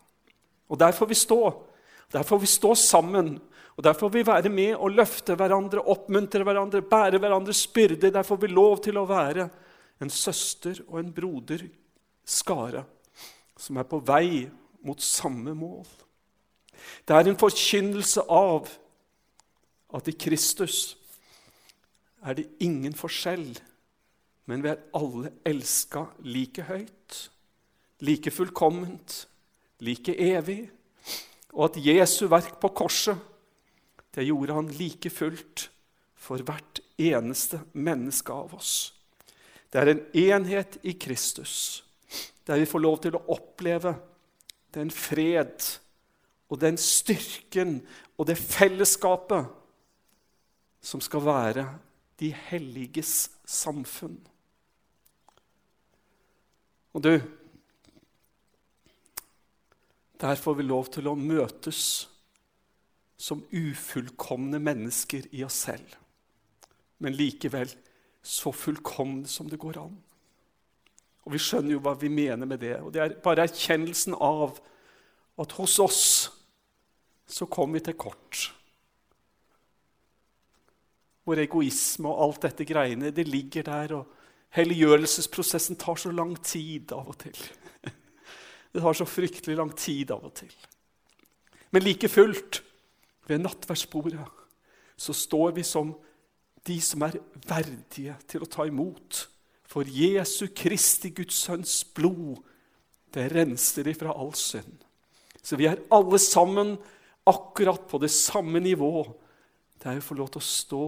Og 0.69 0.79
Der 0.79 0.93
får 0.93 1.07
vi 1.07 1.15
stå. 1.15 1.41
Der 2.13 2.23
får 2.23 2.39
vi 2.39 2.47
stå 2.47 2.75
sammen. 2.75 3.41
Og 3.77 3.85
Der 3.85 3.93
får 3.93 4.11
vi 4.11 4.27
være 4.27 4.49
med 4.49 4.75
og 4.75 4.91
løfte 4.91 5.37
hverandre, 5.37 5.83
oppmuntre 5.83 6.43
hverandre, 6.43 6.83
bære 6.83 7.19
hverandres 7.19 7.67
byrder. 7.67 8.11
Der 8.11 8.23
får 8.23 8.37
vi 8.37 8.47
lov 8.47 8.83
til 8.83 8.99
å 8.99 9.07
være 9.07 9.49
en 10.01 10.11
søster 10.11 10.81
og 10.89 10.99
en 11.01 11.13
broder 11.13 11.69
skare 12.27 12.85
som 13.57 13.77
er 13.77 13.87
på 13.89 14.01
vei 14.05 14.49
mot 14.85 15.01
samme 15.01 15.55
mål. 15.55 15.87
Det 17.07 17.15
er 17.17 17.29
en 17.29 17.39
forkynnelse 17.39 18.27
av 18.29 18.69
at 19.97 20.09
i 20.09 20.17
Kristus 20.19 20.97
er 22.25 22.39
det 22.39 22.49
ingen 22.63 22.95
forskjell, 22.97 23.51
men 24.47 24.63
vi 24.63 24.71
er 24.71 24.83
alle 24.97 25.33
elska 25.47 26.07
like 26.25 26.65
høyt, 26.69 27.19
like 28.01 28.31
fullkomment, 28.31 29.27
like 29.81 30.15
evig, 30.15 30.69
og 31.57 31.71
at 31.71 31.81
Jesu 31.83 32.27
verk 32.31 32.59
på 32.61 32.71
korset, 32.77 33.17
det 34.15 34.27
gjorde 34.29 34.57
han 34.57 34.69
like 34.79 35.11
fullt 35.13 35.69
for 36.17 36.41
hvert 36.43 36.81
eneste 36.99 37.61
menneske 37.77 38.33
av 38.33 38.55
oss. 38.57 38.93
Det 39.71 39.83
er 39.83 39.93
en 39.93 40.05
enhet 40.17 40.79
i 40.87 40.95
Kristus, 40.97 41.85
der 42.47 42.63
vi 42.63 42.69
får 42.69 42.83
lov 42.83 43.01
til 43.05 43.19
å 43.19 43.25
oppleve 43.35 43.93
den 44.77 44.93
fred 44.95 45.67
og 46.49 46.61
den 46.63 46.79
styrken 46.81 47.81
og 48.17 48.29
det 48.29 48.39
fellesskapet 48.39 49.49
som 50.87 51.03
skal 51.03 51.25
være 51.27 51.67
de 52.21 52.33
helliges 52.33 53.31
samfunn. 53.45 54.21
Og 56.97 57.03
du 57.03 57.21
Der 60.21 60.35
får 60.35 60.55
vi 60.55 60.63
lov 60.63 60.87
til 60.89 61.11
å 61.11 61.13
møtes 61.13 62.09
som 63.21 63.43
ufullkomne 63.53 64.57
mennesker 64.57 65.27
i 65.37 65.43
oss 65.45 65.59
selv, 65.67 65.91
men 67.05 67.13
likevel 67.13 67.69
så 68.25 68.49
fullkomne 68.49 69.29
som 69.29 69.51
det 69.53 69.61
går 69.61 69.77
an. 69.83 69.93
Og 71.27 71.33
Vi 71.33 71.43
skjønner 71.43 71.75
jo 71.75 71.83
hva 71.85 71.93
vi 72.01 72.09
mener 72.09 72.47
med 72.47 72.61
det. 72.65 72.81
og 72.81 72.93
Det 72.93 73.03
er 73.03 73.21
bare 73.21 73.45
erkjennelsen 73.45 74.15
av 74.15 74.59
at 75.39 75.53
hos 75.53 75.79
oss 75.79 76.03
så 77.27 77.47
kom 77.47 77.73
vi 77.75 77.81
til 77.81 77.95
kort. 77.99 78.53
Vår 81.27 81.43
egoisme 81.43 82.11
og 82.11 82.23
alt 82.23 82.47
dette 82.47 82.67
greiene, 82.69 83.11
det 83.11 83.27
ligger 83.29 83.67
der. 83.67 83.97
og 83.99 84.07
Helliggjørelsesprosessen 84.57 85.77
tar 85.77 85.99
så 85.99 86.13
lang 86.15 86.37
tid 86.43 86.95
av 86.95 87.11
og 87.11 87.19
til. 87.25 87.37
Det 88.77 88.83
tar 88.85 88.97
så 88.99 89.07
fryktelig 89.09 89.57
lang 89.57 89.71
tid 89.73 90.11
av 90.13 90.25
og 90.29 90.35
til. 90.37 90.53
Men 91.73 91.83
like 91.83 92.11
fullt, 92.13 92.61
ved 93.27 93.41
nattverdsbordet, 93.43 94.21
så 94.97 95.15
står 95.17 95.55
vi 95.57 95.65
som 95.67 95.95
de 96.67 96.77
som 96.83 97.03
er 97.07 97.19
verdige 97.47 98.15
til 98.29 98.45
å 98.45 98.51
ta 98.51 98.67
imot. 98.69 99.27
For 99.67 99.89
Jesu 99.89 100.47
Kristi 100.55 101.11
Guds 101.15 101.41
Sønns 101.47 101.81
blod, 101.97 102.39
det 103.15 103.31
renser 103.33 103.89
ifra 103.91 104.15
all 104.15 104.35
synd. 104.39 104.85
Så 105.43 105.59
vi 105.59 105.69
er 105.71 105.83
alle 105.95 106.19
sammen 106.23 106.77
akkurat 107.27 107.87
på 107.91 107.99
det 108.03 108.13
samme 108.15 108.61
nivå 108.63 109.07
der 109.83 109.99
vi 109.99 110.05
får 110.05 110.19
lov 110.19 110.31
til 110.33 110.43
å 110.43 110.47
stå 110.47 110.85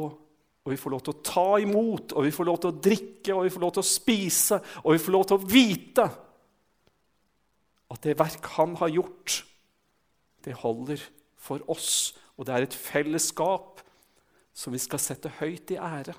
og 0.69 0.75
vi 0.75 0.77
får 0.77 0.93
lov 0.93 1.01
til 1.01 1.15
å 1.15 1.25
ta 1.25 1.47
imot, 1.65 2.13
og 2.13 2.27
vi 2.27 2.31
får 2.35 2.45
lov 2.45 2.59
til 2.61 2.69
å 2.69 2.81
drikke, 2.85 3.33
og 3.33 3.47
vi 3.47 3.53
får 3.55 3.63
lov 3.63 3.71
til 3.73 3.81
å 3.81 3.89
spise, 3.89 4.59
og 4.83 4.93
vi 4.93 5.01
får 5.01 5.15
lov 5.15 5.25
til 5.31 5.39
å 5.39 5.47
vite 5.49 6.05
at 7.89 8.05
det 8.05 8.19
verk 8.21 8.51
han 8.59 8.75
har 8.77 8.93
gjort, 8.93 9.39
det 10.45 10.59
holder 10.61 11.01
for 11.41 11.65
oss. 11.73 12.13
Og 12.37 12.45
det 12.45 12.53
er 12.53 12.69
et 12.69 12.77
fellesskap 12.77 13.81
som 14.53 14.77
vi 14.77 14.83
skal 14.83 15.01
sette 15.01 15.33
høyt 15.41 15.73
i 15.73 15.81
ære. 15.81 16.13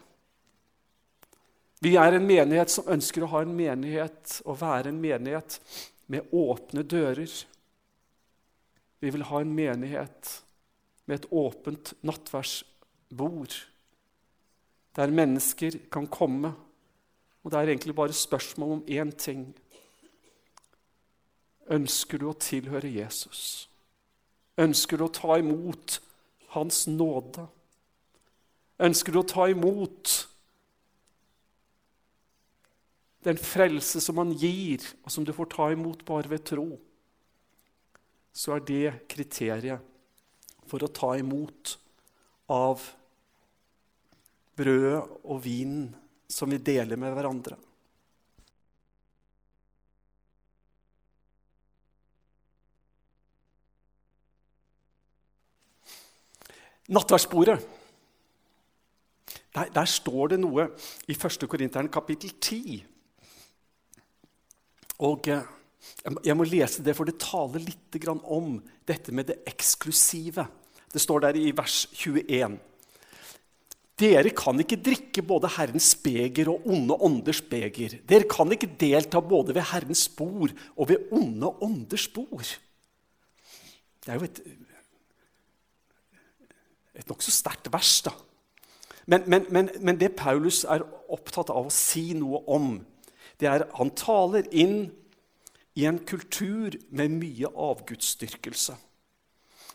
Vi 1.86 1.94
er 2.02 2.18
en 2.18 2.26
menighet 2.26 2.74
som 2.74 2.90
ønsker 2.90 3.24
å 3.24 3.34
ha 3.36 3.46
en 3.46 3.54
menighet 3.54 4.40
og 4.50 4.64
være 4.66 4.90
en 4.90 5.00
menighet 5.00 5.62
med 6.10 6.34
åpne 6.34 6.90
dører. 6.90 7.30
Vi 8.98 9.14
vil 9.14 9.30
ha 9.30 9.46
en 9.46 9.54
menighet 9.54 10.40
med 11.06 11.22
et 11.22 11.30
åpent 11.30 11.94
nattverdsbord 12.02 13.62
der 15.00 15.12
mennesker 15.16 15.78
kan 15.92 16.08
komme. 16.12 16.52
Og 17.44 17.52
det 17.52 17.60
er 17.60 17.72
egentlig 17.72 17.96
bare 17.96 18.14
spørsmål 18.14 18.72
om 18.72 18.84
én 18.84 19.12
ting. 19.16 19.46
Ønsker 21.72 22.20
du 22.20 22.28
å 22.28 22.36
tilhøre 22.36 22.92
Jesus? 22.92 23.70
Ønsker 24.60 25.00
du 25.00 25.06
å 25.06 25.14
ta 25.14 25.38
imot 25.40 26.02
Hans 26.52 26.88
nåde? 26.90 27.46
Ønsker 28.80 29.16
du 29.16 29.22
å 29.22 29.28
ta 29.28 29.48
imot 29.48 30.16
den 33.24 33.38
frelse 33.38 34.02
som 34.02 34.18
han 34.18 34.32
gir, 34.34 34.84
og 35.04 35.12
som 35.14 35.24
du 35.28 35.32
får 35.36 35.52
ta 35.54 35.72
imot 35.72 36.04
bare 36.08 36.32
ved 36.32 36.44
tro? 36.50 36.68
Så 38.34 38.56
er 38.56 38.66
det 38.68 38.94
kriteriet 39.12 39.86
for 40.68 40.84
å 40.84 40.92
ta 40.92 41.14
imot 41.20 41.78
av 42.50 42.84
brødet 44.60 45.00
og 45.24 45.42
vinen 45.44 45.90
som 46.30 46.52
vi 46.52 46.60
deler 46.62 47.00
med 47.00 47.16
hverandre. 47.16 47.58
Nattverdsbordet. 56.90 57.60
Der, 59.54 59.70
der, 59.74 59.86
står 59.86 60.34
det 60.34 60.40
noe 60.42 60.66
i 61.10 61.14
1. 61.14 61.46
Korinteren 61.50 61.90
kapittel 61.90 62.32
10. 62.42 62.80
Og 65.06 65.30
eh, 65.30 65.44
Jeg 66.26 66.38
må 66.38 66.46
lese 66.50 66.84
det, 66.86 66.96
for 66.98 67.06
det 67.06 67.20
taler 67.22 67.62
litt 67.62 68.00
om 68.10 68.58
dette 68.86 69.14
med 69.14 69.30
det 69.30 69.42
eksklusive. 69.48 70.46
Det 70.92 71.02
står 71.02 71.20
der 71.28 71.38
i 71.38 71.52
vers 71.56 71.88
21. 71.94 72.58
Dere 74.00 74.32
kan 74.32 74.60
ikke 74.62 74.80
drikke 74.80 75.24
både 75.28 75.50
Herrens 75.58 75.92
beger 76.00 76.52
og 76.54 76.68
onde 76.72 76.96
ånders 77.04 77.42
beger. 77.44 77.98
Dere 78.08 78.28
kan 78.32 78.52
ikke 78.56 78.72
delta 78.80 79.20
både 79.20 79.56
ved 79.58 79.68
Herrens 79.74 80.06
spor 80.08 80.54
og 80.76 80.90
ved 80.90 81.12
onde 81.12 81.52
ånders 81.66 82.08
spor. 82.08 82.54
Det 84.00 84.14
er 84.14 84.20
jo 84.20 84.30
et, 84.30 84.40
et 86.96 87.12
nokså 87.12 87.34
sterkt 87.36 87.68
vers, 87.74 87.98
da. 88.08 88.16
Men, 89.10 89.26
men, 89.26 89.46
men, 89.50 89.70
men, 89.82 89.98
det 90.00 90.14
Paulus 90.16 90.62
er 90.70 90.86
opptatt 91.10 91.50
av 91.50 91.68
å 91.68 91.74
si 91.74 92.12
noe 92.14 92.44
om, 92.48 92.76
det 93.42 93.48
er 93.50 93.66
han 93.80 93.90
taler 93.98 94.46
inn 94.54 94.84
i 95.80 95.88
en 95.90 95.98
kultur 96.06 96.76
med 96.94 97.16
mye 97.18 97.50
avgudsdyrkelse. 97.50 98.76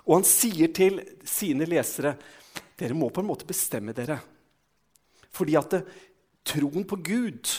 Og 0.05 0.19
han 0.19 0.27
sier 0.29 0.71
til 0.77 1.01
sine 1.27 1.67
lesere 1.69 2.15
dere 2.81 2.97
må 2.97 3.11
på 3.13 3.23
en 3.23 3.29
måte 3.29 3.47
bestemme 3.49 3.95
dere. 3.97 4.19
Fordi 5.35 5.57
at 5.59 5.71
det, 5.75 5.83
troen 6.45 6.85
på 6.87 6.99
Gud 7.01 7.51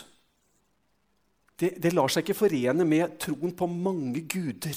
det, 1.59 1.71
det, 1.79 1.93
lar 1.95 2.11
seg 2.11 2.25
ikke 2.25 2.41
forene 2.45 2.85
med 2.87 3.15
troen 3.23 3.53
på 3.55 3.67
mange 3.71 4.25
guder. 4.27 4.75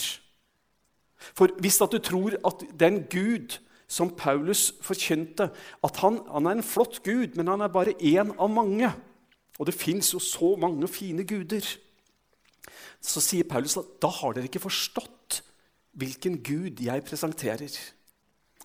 For 1.34 1.50
hvis 1.58 1.80
at 1.82 1.94
du 1.94 1.98
tror 1.98 2.36
at 2.46 2.62
den 2.78 3.02
Gud 3.10 3.58
som 3.90 4.12
Paulus 4.14 4.68
forkynte, 4.84 5.48
at 5.84 6.00
han, 6.04 6.20
han 6.30 6.46
er 6.46 6.58
en 6.58 6.66
flott 6.66 7.00
Gud, 7.02 7.34
men 7.34 7.50
han 7.50 7.64
er 7.64 7.72
bare 7.72 7.96
én 7.98 8.34
av 8.36 8.50
mange 8.52 8.92
Og 9.58 9.66
det 9.66 9.74
fins 9.74 10.12
jo 10.14 10.20
så 10.22 10.52
mange 10.54 10.86
fine 10.86 11.24
guder. 11.26 11.64
Så 13.02 13.18
sier 13.18 13.42
Paulus 13.42 13.74
at 13.80 13.88
da 13.98 14.06
har 14.06 14.36
dere 14.36 14.46
ikke 14.46 14.62
forstått 14.62 15.40
hvilken 15.98 16.36
Gud 16.46 16.78
jeg 16.78 17.02
presenterer. 17.02 17.74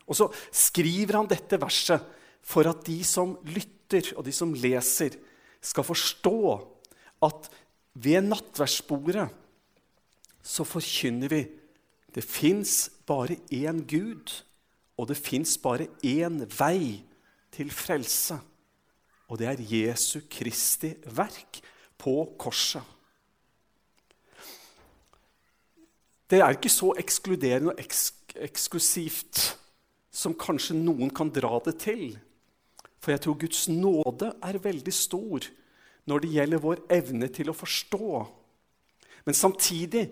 Og 0.08 0.18
så 0.18 0.28
skriver 0.52 1.20
han 1.20 1.30
dette 1.32 1.60
verset 1.62 2.04
for 2.44 2.68
at 2.68 2.84
de 2.86 3.00
som 3.08 3.38
lytter, 3.48 4.13
og 4.18 4.26
de 4.28 4.34
som 4.36 4.52
leser, 4.56 5.16
skal 5.63 5.86
forstå 5.88 6.39
at 7.24 7.50
ved 7.94 8.26
nattverdsbordet 8.26 9.30
så 10.44 10.66
forkynner 10.68 11.32
vi 11.32 11.44
det 12.13 12.24
fins 12.26 12.92
bare 13.08 13.39
én 13.50 13.80
Gud, 13.89 14.44
og 15.00 15.08
det 15.10 15.18
fins 15.18 15.56
bare 15.58 15.88
én 16.06 16.44
vei 16.60 17.02
til 17.54 17.72
frelse. 17.74 18.38
Og 19.32 19.39
det 19.39 19.48
er 19.50 19.63
Jesu 19.66 20.20
Kristi 20.30 20.92
verk 21.16 21.62
på 21.98 22.36
korset. 22.38 22.84
Det 26.30 26.42
er 26.42 26.54
ikke 26.54 26.70
så 26.70 26.92
ekskluderende 26.98 27.74
og 27.74 27.82
eks 27.82 28.12
eksklusivt 28.44 29.42
som 30.13 30.36
kanskje 30.38 30.78
noen 30.78 31.10
kan 31.13 31.32
dra 31.34 31.58
det 31.65 31.80
til. 31.82 32.13
For 33.02 33.15
jeg 33.15 33.23
tror 33.26 33.39
Guds 33.41 33.65
nåde 33.67 34.30
er 34.45 34.62
veldig 34.62 34.93
stor 34.95 35.49
når 36.08 36.23
det 36.23 36.32
gjelder 36.36 36.62
vår 36.63 36.84
evne 36.93 37.30
til 37.34 37.49
å 37.49 37.58
forstå. 37.58 38.10
Men 39.26 39.36
samtidig 39.36 40.12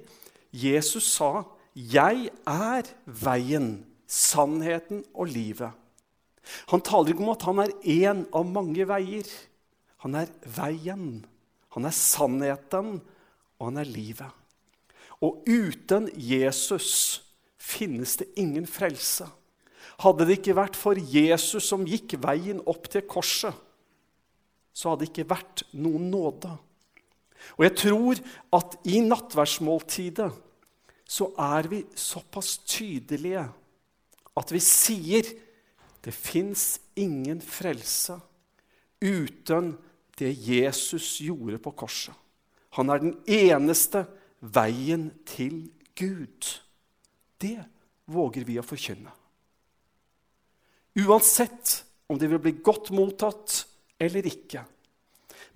Jesus 0.51 1.07
sa, 1.15 1.45
'Jeg 1.75 2.31
er 2.47 2.83
veien, 3.05 3.85
sannheten 4.07 5.05
og 5.13 5.27
livet'. 5.27 5.71
Han 6.67 6.81
taler 6.81 7.13
ikke 7.13 7.23
om 7.23 7.29
at 7.29 7.41
han 7.41 7.59
er 7.59 7.71
én 7.83 8.25
av 8.33 8.45
mange 8.45 8.87
veier. 8.87 9.27
Han 9.97 10.15
er 10.15 10.27
veien. 10.43 11.25
Han 11.69 11.85
er 11.85 11.95
sannheten, 11.95 13.01
og 13.59 13.65
han 13.69 13.77
er 13.77 13.87
livet. 13.87 14.31
Og 15.21 15.43
uten 15.47 16.09
Jesus 16.17 17.21
finnes 17.57 18.17
det 18.17 18.27
ingen 18.35 18.67
frelse. 18.67 19.29
Hadde 20.01 20.25
det 20.25 20.39
ikke 20.39 20.57
vært 20.57 20.77
for 20.79 20.97
Jesus 20.97 21.67
som 21.69 21.85
gikk 21.85 22.17
veien 22.23 22.61
opp 22.69 22.89
til 22.89 23.05
korset, 23.09 23.53
så 24.73 24.91
hadde 24.91 25.05
det 25.05 25.11
ikke 25.11 25.29
vært 25.29 25.65
noen 25.77 26.07
nåde. 26.09 26.51
Og 27.57 27.65
jeg 27.65 27.75
tror 27.77 28.21
at 28.57 28.77
i 28.89 29.01
nattverdsmåltidet 29.03 30.29
så 31.11 31.27
er 31.43 31.67
vi 31.69 31.83
såpass 31.97 32.55
tydelige 32.63 33.43
at 34.39 34.53
vi 34.53 34.61
sier 34.63 35.27
det 36.01 36.13
fins 36.15 36.79
ingen 36.97 37.41
frelse 37.43 38.15
uten 39.01 39.73
det 40.17 40.31
Jesus 40.37 41.17
gjorde 41.25 41.59
på 41.61 41.73
korset. 41.83 42.15
Han 42.77 42.89
er 42.89 43.01
den 43.03 43.15
eneste 43.27 44.05
veien 44.39 45.09
til 45.27 45.65
Gud. 45.97 46.47
Det 47.41 47.57
våger 48.07 48.45
vi 48.47 48.55
å 48.61 48.65
forkynne. 48.65 49.11
Uansett 50.99 51.83
om 52.11 52.19
det 52.19 52.27
vil 52.27 52.41
bli 52.43 52.57
godt 52.63 52.91
mottatt 52.95 53.61
eller 54.01 54.25
ikke. 54.27 54.65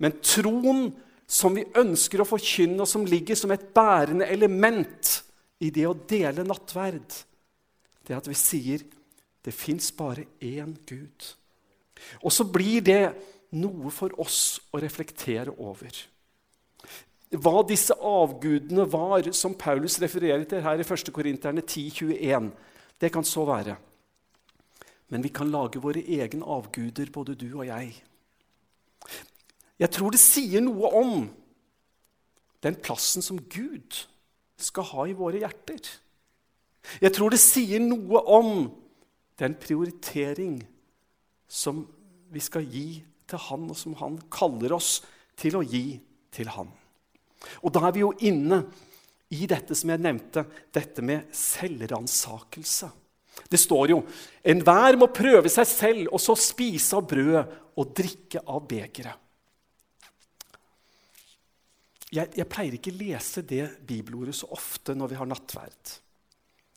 Men 0.00 0.16
troen 0.24 0.88
som 1.26 1.56
vi 1.56 1.66
ønsker 1.76 2.22
å 2.22 2.28
forkynne, 2.28 2.78
og 2.80 2.88
som 2.88 3.06
ligger 3.06 3.36
som 3.38 3.52
et 3.52 3.68
bærende 3.74 4.28
element 4.30 5.16
i 5.60 5.72
det 5.74 5.86
å 5.88 5.96
dele 6.08 6.44
nattverd, 6.46 7.16
det 8.06 8.14
er 8.14 8.20
at 8.20 8.28
vi 8.30 8.38
sier 8.38 8.84
det 9.46 9.54
fins 9.54 9.90
bare 9.94 10.26
én 10.42 10.74
Gud. 10.86 11.32
Og 12.22 12.32
så 12.34 12.46
blir 12.46 12.84
det 12.84 13.00
noe 13.56 13.90
for 13.94 14.14
oss 14.22 14.58
å 14.74 14.80
reflektere 14.82 15.54
over. 15.58 15.90
Hva 17.36 17.62
disse 17.66 17.94
avgudene 17.94 18.86
var, 18.90 19.26
som 19.34 19.56
Paulus 19.58 19.98
refererer 20.02 20.44
til 20.46 20.62
her 20.62 20.78
i 20.78 20.86
1. 20.86 21.10
Korinterne 21.14 21.64
10,21, 21.64 22.50
det 23.02 23.10
kan 23.12 23.26
så 23.26 23.44
være. 23.48 23.76
Men 25.12 25.22
vi 25.22 25.30
kan 25.34 25.50
lage 25.52 25.82
våre 25.82 26.02
egne 26.02 26.46
avguder, 26.46 27.10
både 27.14 27.36
du 27.38 27.48
og 27.52 27.66
jeg. 27.68 27.92
Jeg 29.78 29.92
tror 29.92 30.14
det 30.14 30.22
sier 30.22 30.64
noe 30.64 30.90
om 30.98 31.12
den 32.64 32.78
plassen 32.82 33.22
som 33.22 33.38
Gud 33.38 34.00
skal 34.56 34.88
ha 34.90 35.06
i 35.06 35.16
våre 35.16 35.42
hjerter. 35.42 35.82
Jeg 37.02 37.12
tror 37.14 37.34
det 37.34 37.42
sier 37.42 37.82
noe 37.82 38.22
om 38.32 38.50
den 39.38 39.54
prioritering 39.60 40.58
som 41.46 41.84
vi 42.32 42.42
skal 42.42 42.66
gi 42.66 42.88
til 43.28 43.42
Han, 43.50 43.68
og 43.70 43.78
som 43.78 43.94
Han 44.00 44.18
kaller 44.32 44.74
oss 44.76 45.00
til 45.38 45.58
å 45.58 45.64
gi 45.66 45.98
til 46.34 46.50
Han. 46.56 46.70
Og 47.62 47.72
da 47.74 47.84
er 47.86 47.94
vi 47.94 48.02
jo 48.02 48.14
inne 48.26 48.62
i 49.34 49.46
dette 49.50 49.76
som 49.76 49.90
jeg 49.92 50.02
nevnte, 50.02 50.46
dette 50.74 51.02
med 51.04 51.28
selvransakelse. 51.34 52.88
Det 53.50 53.60
står 53.60 53.90
jo 53.90 54.02
'Enhver 54.44 54.96
må 54.96 55.06
prøve 55.06 55.48
seg 55.48 55.66
selv, 55.66 56.08
og 56.12 56.20
så 56.20 56.34
spise 56.34 56.96
av 56.96 57.06
brødet 57.06 57.46
og 57.76 57.94
drikke 57.94 58.40
av 58.46 58.66
begeret'. 58.68 59.22
Jeg, 62.12 62.30
jeg, 62.36 62.46
pleier 62.48 62.76
ikke 62.76 62.94
lese 62.94 63.42
det 63.42 63.64
bibelordet 63.86 64.34
så 64.34 64.46
ofte 64.54 64.94
når 64.94 65.10
vi 65.10 65.18
har 65.18 65.26
nattverd. 65.26 65.90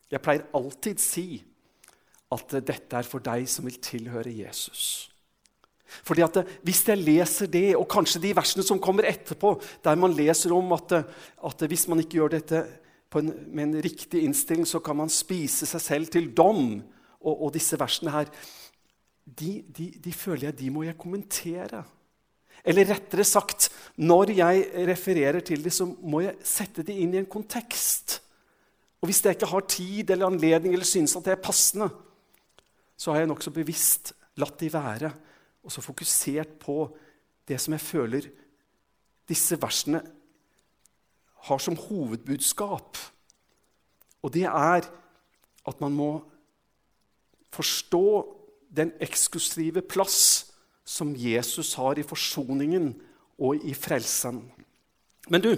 Jeg 0.09 0.21
pleier 0.25 0.47
alltid 0.57 0.99
si 0.99 1.43
at 2.33 2.57
dette 2.65 2.97
er 2.97 3.07
for 3.07 3.21
deg 3.23 3.45
som 3.49 3.67
vil 3.69 3.77
tilhøre 3.81 4.33
Jesus. 4.33 5.11
Fordi 6.05 6.21
at 6.21 6.41
Hvis 6.65 6.83
jeg 6.87 7.01
leser 7.01 7.47
det, 7.47 7.75
og 7.75 7.87
kanskje 7.89 8.21
de 8.21 8.35
versene 8.35 8.65
som 8.65 8.81
kommer 8.81 9.07
etterpå, 9.09 9.55
der 9.83 9.95
man 9.95 10.13
leser 10.13 10.53
om 10.53 10.73
at, 10.73 10.91
at 11.45 11.65
hvis 11.67 11.87
man 11.87 11.99
ikke 11.99 12.19
gjør 12.19 12.35
dette 12.35 12.65
en, 13.17 13.31
med 13.49 13.63
en 13.63 13.81
riktig 13.81 14.21
innstilling, 14.23 14.67
så 14.69 14.81
kan 14.85 14.99
man 14.99 15.09
spise 15.09 15.65
seg 15.65 15.81
selv 15.81 16.11
til 16.13 16.29
dom, 16.35 16.81
og, 17.19 17.33
og 17.33 17.53
disse 17.55 17.79
versene 17.79 18.13
her 18.13 18.29
de, 19.25 19.63
de, 19.65 19.91
de, 20.01 20.13
føler 20.13 20.49
jeg 20.49 20.57
de 20.59 20.69
må 20.73 20.83
jeg 20.85 20.97
kommentere. 20.97 21.83
Eller 22.65 22.89
rettere 22.89 23.25
sagt, 23.27 23.69
når 24.01 24.33
jeg 24.37 24.85
refererer 24.89 25.39
til 25.45 25.63
det, 25.63 25.73
så 25.73 25.85
må 25.85 26.23
jeg 26.25 26.39
sette 26.45 26.83
det 26.85 26.95
inn 26.97 27.13
i 27.13 27.21
en 27.21 27.29
kontekst. 27.29 28.19
Og 28.99 29.09
hvis 29.09 29.21
jeg 29.23 29.37
ikke 29.37 29.51
har 29.51 29.67
tid 29.69 30.09
eller 30.11 30.27
anledning 30.27 30.73
eller 30.73 30.87
synes 30.87 31.15
at 31.15 31.27
det 31.27 31.35
er 31.35 31.43
passende, 31.43 31.87
så 32.99 33.13
har 33.13 33.23
jeg 33.23 33.31
nokså 33.31 33.53
bevisst 33.55 34.13
latt 34.41 34.59
de 34.59 34.71
være 34.73 35.11
og 35.63 35.71
så 35.71 35.83
fokusert 35.83 36.55
på 36.61 36.83
det 37.47 37.59
som 37.61 37.75
jeg 37.75 37.83
føler 37.83 38.27
disse 39.29 39.57
versene 39.61 40.01
har 41.47 41.61
som 41.63 41.77
hovedbudskap. 41.77 42.97
Og 44.23 44.33
det 44.33 44.45
er 44.49 44.87
at 45.69 45.81
man 45.81 45.95
må 45.95 46.09
forstå 47.53 48.05
den 48.75 48.91
eksklusive 49.01 49.81
plass 49.81 50.51
som 50.85 51.13
Jesus 51.17 51.73
har 51.79 51.99
i 51.99 52.05
forsoningen 52.05 52.91
og 53.39 53.63
i 53.65 53.73
frelsen. 53.77 54.43
Men 55.29 55.41
du, 55.41 55.53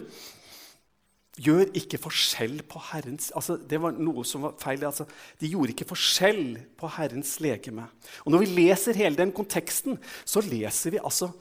gjør 1.40 1.72
ikke 1.78 2.00
forskjell 2.02 2.60
på 2.70 2.82
Herrens 2.92 3.32
altså, 3.38 3.56
Det 3.56 3.80
var 3.82 3.96
noe 3.96 4.24
som 4.28 4.44
var 4.46 4.58
feil. 4.62 4.84
Altså, 4.88 5.08
de 5.40 5.50
gjorde 5.52 5.74
ikke 5.74 5.88
forskjell 5.90 6.60
på 6.78 6.90
Herrens 6.98 7.38
legeme. 7.44 7.88
Og 8.26 8.34
Når 8.34 8.44
vi 8.44 8.52
leser 8.60 9.00
hele 9.00 9.18
den 9.18 9.32
konteksten, 9.36 10.00
så 10.26 10.44
leser 10.46 10.96
vi 10.96 11.02
altså 11.02 11.32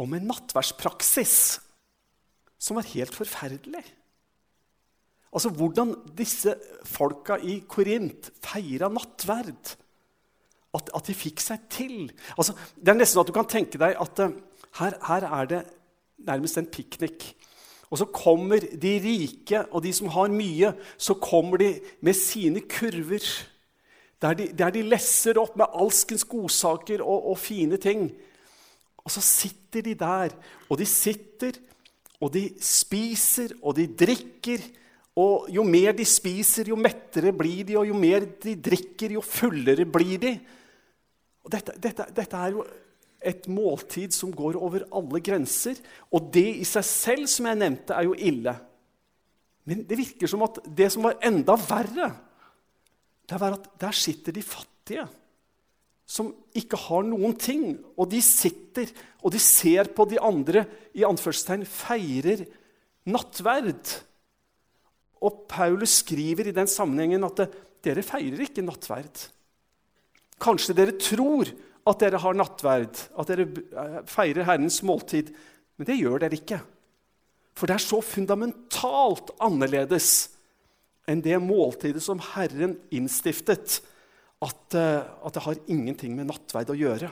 om 0.00 0.14
en 0.16 0.26
nattverdspraksis 0.30 1.36
som 2.60 2.76
var 2.76 2.88
helt 2.92 3.16
forferdelig. 3.16 3.82
Altså 5.30 5.52
hvordan 5.54 5.94
disse 6.18 6.56
folka 6.84 7.38
i 7.40 7.60
Korint 7.70 8.32
feira 8.42 8.90
nattverd. 8.92 9.76
At, 10.70 10.90
at, 10.94 11.02
de 11.08 11.14
fikk 11.18 11.40
seg 11.42 11.64
til. 11.72 11.94
Altså, 12.38 12.54
det 12.78 12.92
er 12.92 12.98
nesten 13.00 13.18
at 13.18 13.26
du 13.26 13.34
kan 13.34 13.48
tenke 13.50 13.78
deg 13.80 13.96
at 13.98 14.20
uh, 14.22 14.36
her, 14.78 14.94
her 15.02 15.24
er 15.26 15.48
det 15.50 15.62
nærmest 16.28 16.60
en 16.60 16.68
piknik. 16.70 17.24
Og 17.90 17.98
så 17.98 18.06
kommer 18.14 18.62
de 18.62 18.92
rike 19.02 19.64
og 19.74 19.82
de 19.82 19.90
som 19.94 20.12
har 20.14 20.30
mye, 20.30 20.70
så 20.94 21.16
kommer 21.18 21.58
de 21.58 21.72
med 22.06 22.14
sine 22.14 22.62
kurver. 22.70 23.26
Der 24.22 24.36
de, 24.38 24.46
der 24.54 24.70
de 24.70 24.84
lesser 24.86 25.40
opp 25.42 25.56
med 25.58 25.74
alskens 25.74 26.22
godsaker 26.28 27.02
og, 27.02 27.32
og 27.32 27.38
fine 27.40 27.80
ting. 27.82 28.12
Og 29.02 29.10
så 29.10 29.22
sitter 29.24 29.82
de 29.82 29.96
der, 29.98 30.36
og 30.68 30.78
de 30.78 30.86
sitter, 30.86 31.56
og 32.20 32.32
de 32.34 32.44
spiser, 32.62 33.56
og 33.64 33.76
de 33.78 33.86
drikker. 33.88 34.62
Og 35.20 35.48
jo 35.52 35.64
mer 35.66 35.94
de 35.96 36.06
spiser, 36.06 36.70
jo 36.70 36.78
mettere 36.78 37.32
blir 37.36 37.64
de, 37.66 37.76
og 37.80 37.88
jo 37.88 37.96
mer 37.98 38.26
de 38.44 38.54
drikker, 38.60 39.16
jo 39.16 39.24
fullere 39.24 39.86
blir 39.88 40.20
de. 40.22 40.34
Og 41.44 41.52
dette, 41.52 41.74
dette, 41.80 42.06
dette 42.14 42.40
er 42.40 42.54
jo 42.54 42.64
et 43.20 43.48
måltid 43.52 44.14
som 44.16 44.32
går 44.32 44.56
over 44.60 44.86
alle 44.96 45.20
grenser. 45.24 45.80
Og 46.12 46.30
det 46.32 46.46
i 46.60 46.66
seg 46.68 46.86
selv, 46.86 47.30
som 47.32 47.48
jeg 47.50 47.60
nevnte, 47.60 47.96
er 47.96 48.08
jo 48.08 48.16
ille. 48.16 48.54
Men 49.68 49.84
det 49.88 49.98
virker 49.98 50.30
som 50.30 50.44
at 50.46 50.60
det 50.64 50.88
som 50.92 51.04
var 51.08 51.18
enda 51.26 51.56
verre, 51.60 52.10
det 53.28 53.40
var 53.40 53.56
at 53.58 53.68
der 53.80 53.96
sitter 53.96 54.34
de 54.34 54.44
fattige. 54.44 55.04
Som 56.10 56.32
ikke 56.58 56.78
har 56.88 57.04
noen 57.06 57.36
ting. 57.38 57.76
Og 57.94 58.10
de 58.10 58.18
sitter 58.24 58.90
og 59.22 59.34
de 59.34 59.40
ser 59.42 59.90
på 59.94 60.06
de 60.08 60.18
andre 60.22 60.64
i 60.96 61.04
anførselstegn 61.06 61.66
feirer 61.68 62.44
nattverd. 63.10 63.96
Og 65.20 65.44
Paulus 65.50 66.00
skriver 66.00 66.48
i 66.48 66.56
den 66.56 66.70
sammenhengen 66.70 67.26
at 67.28 67.44
dere 67.84 68.04
feirer 68.04 68.46
ikke 68.46 68.64
nattverd. 68.64 69.26
Kanskje 70.40 70.76
dere 70.76 70.96
tror 71.00 71.50
at 71.90 72.00
dere 72.00 72.20
har 72.22 72.36
nattverd, 72.36 72.96
at 73.18 73.28
dere 73.28 73.46
eh, 73.46 74.00
feirer 74.08 74.46
Herrens 74.48 74.80
måltid. 74.86 75.32
Men 75.76 75.88
det 75.88 76.00
gjør 76.00 76.24
dere 76.24 76.38
ikke. 76.38 76.60
For 77.56 77.68
det 77.68 77.76
er 77.76 77.84
så 77.84 78.00
fundamentalt 78.04 79.34
annerledes 79.42 80.30
enn 81.10 81.20
det 81.24 81.36
måltidet 81.42 82.02
som 82.04 82.20
Herren 82.32 82.76
innstiftet, 82.94 83.80
at, 84.40 84.74
eh, 84.74 85.00
at 85.26 85.36
det 85.36 85.44
har 85.44 85.64
ingenting 85.68 86.14
med 86.16 86.30
nattverd 86.30 86.72
å 86.72 86.78
gjøre. 86.78 87.10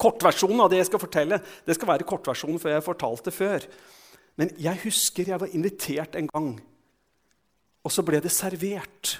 Kortversjonen 0.00 0.62
av 0.64 0.70
det 0.72 0.80
jeg 0.80 0.90
skal 0.90 1.02
fortelle, 1.02 1.40
det 1.66 1.76
skal 1.76 1.92
være 1.92 2.06
kortversjonen, 2.08 2.58
for 2.58 2.72
jeg 2.72 2.80
har 2.80 2.86
fortalt 2.86 3.26
det 3.28 3.34
før. 3.36 3.66
Men 4.40 4.52
jeg 4.58 4.80
husker 4.86 5.28
jeg 5.28 5.40
var 5.42 5.52
invitert 5.52 6.16
en 6.16 6.30
gang, 6.32 6.54
og 7.84 7.92
så 7.92 8.04
ble 8.06 8.22
det 8.22 8.32
servert. 8.32 9.18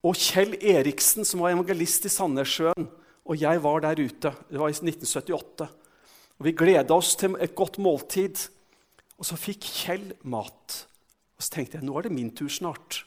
Og 0.00 0.16
Kjell 0.16 0.56
Eriksen, 0.64 1.26
som 1.28 1.42
var 1.44 1.52
evangelist 1.52 2.08
i 2.08 2.12
Sandnessjøen, 2.12 2.88
og 3.30 3.36
jeg 3.36 3.60
var 3.62 3.84
der 3.84 4.00
ute. 4.00 4.32
Det 4.48 4.58
var 4.58 4.72
i 4.72 4.74
1978. 4.74 5.68
Og 6.40 6.46
Vi 6.46 6.56
gleda 6.56 6.96
oss 6.96 7.12
til 7.20 7.36
et 7.36 7.54
godt 7.54 7.76
måltid. 7.78 8.48
Og 9.20 9.28
så 9.28 9.36
fikk 9.36 9.68
Kjell 9.68 10.14
mat. 10.24 10.86
Og 11.36 11.44
så 11.44 11.52
tenkte 11.52 11.76
jeg 11.78 11.84
nå 11.84 11.98
er 11.98 12.08
det 12.08 12.16
min 12.16 12.32
tur 12.32 12.48
snart. 12.48 13.04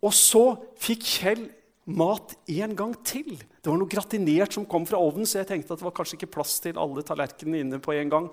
Og 0.00 0.14
så 0.16 0.44
fikk 0.80 1.04
Kjell 1.04 1.44
mat 1.90 2.34
en 2.48 2.74
gang 2.76 2.92
til. 3.04 3.34
Det 3.36 3.68
var 3.68 3.78
noe 3.80 3.90
gratinert 3.90 4.54
som 4.54 4.66
kom 4.68 4.86
fra 4.88 5.00
ovnen, 5.00 5.28
så 5.28 5.40
jeg 5.40 5.50
tenkte 5.50 5.74
at 5.74 5.82
det 5.82 5.88
var 5.88 5.96
kanskje 5.96 6.20
ikke 6.20 6.34
plass 6.38 6.58
til 6.64 6.78
alle 6.80 7.04
tallerkenene 7.06 7.64
inne 7.64 7.80
på 7.82 7.94
en 7.96 8.12
gang. 8.12 8.28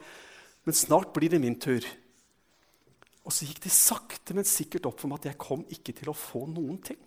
Men 0.68 0.78
snart 0.78 1.14
blir 1.16 1.32
det 1.34 1.42
min 1.44 1.58
tur. 1.60 1.84
Og 3.28 3.34
så 3.36 3.48
gikk 3.48 3.60
det 3.66 3.74
sakte, 3.76 4.36
men 4.36 4.48
sikkert 4.48 4.88
opp 4.88 5.02
for 5.02 5.12
meg 5.12 5.20
at 5.20 5.34
jeg 5.34 5.42
kom 5.42 5.66
ikke 5.74 5.96
til 5.98 6.14
å 6.14 6.16
få 6.16 6.46
noen 6.48 6.80
ting. 6.84 7.00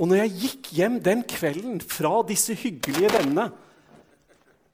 Og 0.00 0.08
når 0.08 0.22
jeg 0.22 0.36
gikk 0.44 0.70
hjem 0.78 1.00
den 1.04 1.24
kvelden 1.28 1.82
fra 1.84 2.20
disse 2.28 2.54
hyggelige 2.56 3.10
vennene 3.18 3.50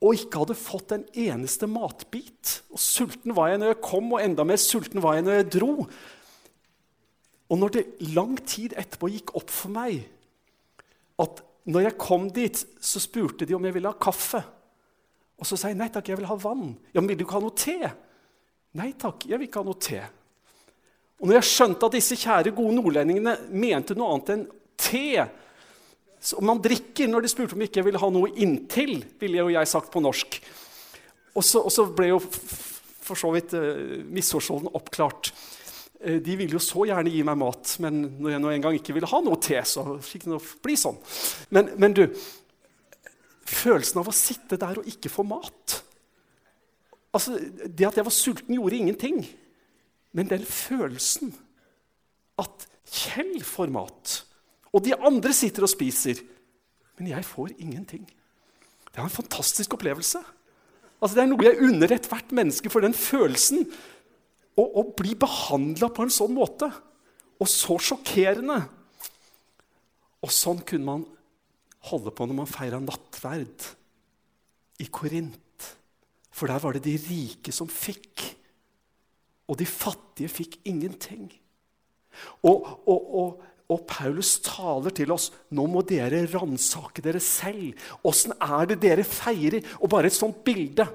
og 0.05 0.13
ikke 0.15 0.43
hadde 0.43 0.59
fått 0.61 0.93
en 0.93 1.07
eneste 1.17 1.67
matbit 1.67 2.59
Og 2.69 2.79
sulten 2.79 3.33
var 3.35 3.49
jeg 3.49 3.63
når 3.63 3.73
jeg 3.73 3.79
kom, 3.87 4.13
og 4.13 4.21
enda 4.23 4.45
mer 4.47 4.61
sulten 4.61 5.03
var 5.03 5.17
jeg 5.17 5.25
når 5.27 5.39
jeg 5.39 5.49
dro. 5.57 5.73
Og 7.51 7.61
når 7.61 7.75
det 7.75 7.85
lang 8.17 8.35
tid 8.47 8.75
etterpå 8.79 9.11
gikk 9.13 9.35
opp 9.39 9.53
for 9.55 9.73
meg 9.75 10.01
at 11.23 11.43
når 11.67 11.89
jeg 11.89 11.99
kom 11.99 12.29
dit, 12.31 12.59
så 12.79 13.03
spurte 13.03 13.47
de 13.47 13.55
om 13.57 13.65
jeg 13.67 13.75
ville 13.75 13.91
ha 13.91 13.99
kaffe. 13.99 14.43
Og 15.37 15.49
så 15.49 15.59
sa 15.59 15.71
jeg 15.71 15.79
nei 15.79 15.89
takk, 15.93 16.11
jeg 16.11 16.21
vil 16.21 16.29
ha 16.31 16.37
vann. 16.39 16.71
Ja, 16.95 17.01
men 17.01 17.11
vil 17.11 17.21
du 17.21 17.25
ikke 17.27 17.39
ha 17.39 17.43
noe 17.43 17.57
te? 17.59 17.79
Nei 18.79 18.93
takk, 18.99 19.27
jeg 19.27 19.41
vil 19.41 19.49
ikke 19.49 19.63
ha 19.65 19.69
noe 19.69 19.81
te. 19.83 20.03
Og 21.17 21.29
når 21.29 21.39
jeg 21.39 21.49
skjønte 21.49 21.89
at 21.89 21.97
disse 21.97 22.19
kjære, 22.21 22.55
gode 22.57 22.77
nordlendingene 22.77 23.35
mente 23.57 23.97
noe 23.97 24.15
annet 24.15 24.33
enn 24.35 24.47
te 24.77 25.09
som 26.27 26.47
man 26.47 26.61
drikker 26.63 27.11
når 27.11 27.25
de 27.25 27.31
spurte 27.31 27.57
om 27.57 27.63
ikke 27.65 27.81
jeg 27.81 27.87
ville 27.87 28.01
ha 28.03 28.09
noe 28.13 28.33
inntil, 28.43 28.99
ville 29.21 29.43
jo 29.43 29.53
jeg 29.53 29.71
sagt 29.71 29.93
på 29.93 30.03
norsk. 30.03 30.39
Og 31.37 31.45
så, 31.45 31.61
og 31.61 31.73
så 31.73 31.85
ble 31.93 32.11
jo 32.11 32.21
for 33.07 33.19
så 33.19 33.31
vidt 33.35 33.55
uh, 33.55 34.03
misforståelsen 34.11 34.73
oppklart. 34.75 35.31
Uh, 36.01 36.19
de 36.23 36.37
ville 36.39 36.57
jo 36.59 36.63
så 36.63 36.87
gjerne 36.89 37.13
gi 37.13 37.23
meg 37.27 37.39
mat, 37.41 37.77
men 37.85 38.03
når 38.19 38.35
jeg 38.35 38.43
nå 38.45 38.53
en 38.53 38.67
gang 38.67 38.79
ikke 38.79 38.97
ville 38.97 39.11
ha 39.11 39.23
noe 39.25 39.41
te, 39.43 39.59
så 39.67 39.97
fikk 40.05 40.27
det 40.27 40.35
nå 40.35 40.41
bli 40.65 40.77
sånn. 40.81 41.01
Men, 41.55 41.73
men, 41.81 41.97
du, 41.97 42.05
følelsen 43.47 44.03
av 44.03 44.11
å 44.11 44.17
sitte 44.17 44.61
der 44.61 44.81
og 44.81 44.89
ikke 44.91 45.13
få 45.13 45.23
mat 45.23 45.77
altså, 47.15 47.37
Det 47.39 47.87
at 47.87 47.97
jeg 47.97 48.05
var 48.05 48.15
sulten, 48.15 48.57
gjorde 48.57 48.81
ingenting. 48.81 49.21
Men 50.17 50.29
den 50.33 50.43
følelsen 50.45 51.31
at 52.41 52.67
Kjell 52.87 53.41
får 53.43 53.71
mat 53.75 54.21
og 54.77 54.85
de 54.85 54.93
andre 54.95 55.33
sitter 55.33 55.65
og 55.65 55.73
spiser. 55.73 56.21
Men 56.99 57.11
jeg 57.15 57.25
får 57.25 57.55
ingenting. 57.57 58.05
Det 58.91 59.01
er 59.01 59.07
en 59.07 59.13
fantastisk 59.13 59.77
opplevelse. 59.77 60.21
Altså, 61.01 61.15
det 61.17 61.23
er 61.23 61.31
noe 61.31 61.45
jeg 61.45 61.61
unner 61.65 61.93
ethvert 61.97 62.33
menneske 62.37 62.73
for 62.73 62.85
den 62.85 62.97
følelsen. 62.97 63.67
Å, 64.57 64.63
å 64.65 64.83
bli 64.97 65.15
behandla 65.19 65.91
på 65.93 66.07
en 66.07 66.13
sånn 66.13 66.35
måte. 66.37 66.71
Og 67.41 67.51
så 67.51 67.77
sjokkerende. 67.83 68.61
Og 70.25 70.33
sånn 70.33 70.63
kunne 70.67 70.89
man 70.89 71.05
holde 71.91 72.13
på 72.15 72.27
når 72.27 72.41
man 72.41 72.51
feira 72.51 72.81
nattverd 72.83 73.67
i 74.83 74.89
Korint. 74.93 75.69
For 76.33 76.51
der 76.51 76.61
var 76.61 76.77
det 76.77 76.85
de 76.85 76.97
rike 77.01 77.53
som 77.55 77.69
fikk, 77.71 78.25
og 79.47 79.57
de 79.61 79.69
fattige 79.69 80.29
fikk 80.29 80.59
ingenting. 80.69 81.29
Og, 82.45 82.67
og, 82.89 83.13
og 83.21 83.45
og 83.67 83.83
Paulus 83.91 84.37
taler 84.47 84.95
til 84.95 85.11
oss 85.11 85.33
nå 85.59 85.65
må 85.67 85.81
dere 85.87 86.21
ransake 86.31 87.03
dere 87.03 87.19
selv. 87.23 87.75
Åssen 88.07 88.37
er 88.39 88.69
det 88.71 88.77
dere 88.85 89.03
feirer? 89.03 89.65
Og 89.81 89.91
bare 89.91 90.07
et 90.07 90.15
sånt 90.15 90.39
bilde 90.47 90.87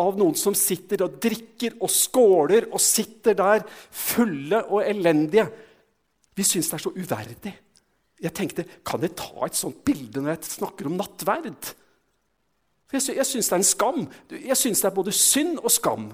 av 0.00 0.16
noen 0.18 0.34
som 0.38 0.56
sitter 0.58 1.04
og 1.06 1.18
drikker 1.22 1.76
og 1.78 1.90
skåler 1.92 2.66
og 2.72 2.82
sitter 2.82 3.36
der 3.38 3.62
fulle 3.94 4.64
og 4.66 4.82
elendige. 4.82 5.46
Vi 6.34 6.46
syns 6.46 6.70
det 6.70 6.78
er 6.78 6.84
så 6.84 6.94
uverdig. 6.94 7.54
Jeg 8.24 8.34
tenkte, 8.34 8.64
Kan 8.84 9.02
jeg 9.02 9.14
ta 9.16 9.46
et 9.46 9.58
sånt 9.58 9.84
bilde 9.84 10.20
når 10.20 10.34
jeg 10.34 10.56
snakker 10.56 10.88
om 10.88 10.96
nattverd? 10.98 11.74
Jeg, 12.94 13.16
jeg 13.18 13.26
syns 13.26 13.48
det 13.50 13.54
er 13.54 13.62
en 13.62 13.68
skam. 13.68 14.00
Jeg 14.30 14.58
syns 14.58 14.82
det 14.82 14.90
er 14.90 14.96
både 14.96 15.12
synd 15.12 15.58
og 15.58 15.70
skam. 15.70 16.10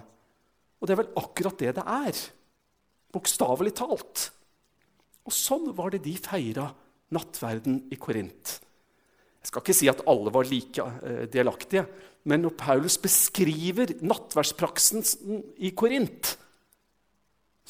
Og 0.81 0.88
det 0.88 0.95
er 0.95 1.03
vel 1.03 1.16
akkurat 1.21 1.61
det 1.61 1.75
det 1.77 1.85
er. 1.85 2.21
Bokstavelig 3.12 3.75
talt. 3.81 4.31
Og 5.29 5.35
sånn 5.35 5.69
var 5.77 5.93
det 5.93 6.03
de 6.05 6.16
feira 6.21 6.71
nattverden 7.14 7.85
i 7.93 7.99
Korint. 8.01 8.59
Jeg 9.40 9.48
skal 9.48 9.64
ikke 9.64 9.76
si 9.76 9.88
at 9.88 10.03
alle 10.11 10.33
var 10.35 10.48
like 10.48 10.85
uh, 10.85 11.24
delaktige, 11.33 11.87
men 12.29 12.44
når 12.44 12.57
Paulus 12.61 12.98
beskriver 13.00 13.94
nattverdspraksen 14.05 15.05
i 15.64 15.72
Korint, 15.72 16.35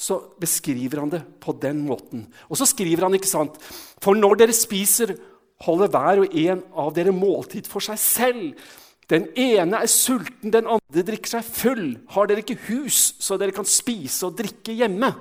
så 0.01 0.17
beskriver 0.41 1.03
han 1.03 1.13
det 1.13 1.21
på 1.43 1.53
den 1.61 1.85
måten. 1.87 2.25
Og 2.49 2.59
så 2.59 2.67
skriver 2.67 3.05
han, 3.05 3.15
ikke 3.15 3.29
sant 3.29 3.59
For 4.01 4.17
når 4.17 4.41
dere 4.41 4.57
spiser, 4.57 5.13
holder 5.61 5.91
hver 5.93 6.23
og 6.23 6.37
en 6.41 6.63
av 6.73 6.95
dere 6.97 7.13
måltid 7.13 7.69
for 7.69 7.85
seg 7.85 8.01
selv. 8.01 8.71
Den 9.11 9.27
ene 9.39 9.83
er 9.83 9.91
sulten, 9.91 10.53
den 10.55 10.71
andre 10.71 11.05
drikker 11.05 11.35
seg 11.37 11.45
full. 11.45 11.87
Har 12.15 12.31
dere 12.31 12.45
ikke 12.45 12.61
hus, 12.71 13.11
så 13.21 13.37
dere 13.37 13.55
kan 13.55 13.69
spise 13.69 14.29
og 14.29 14.39
drikke 14.39 14.73
hjemme? 14.79 15.13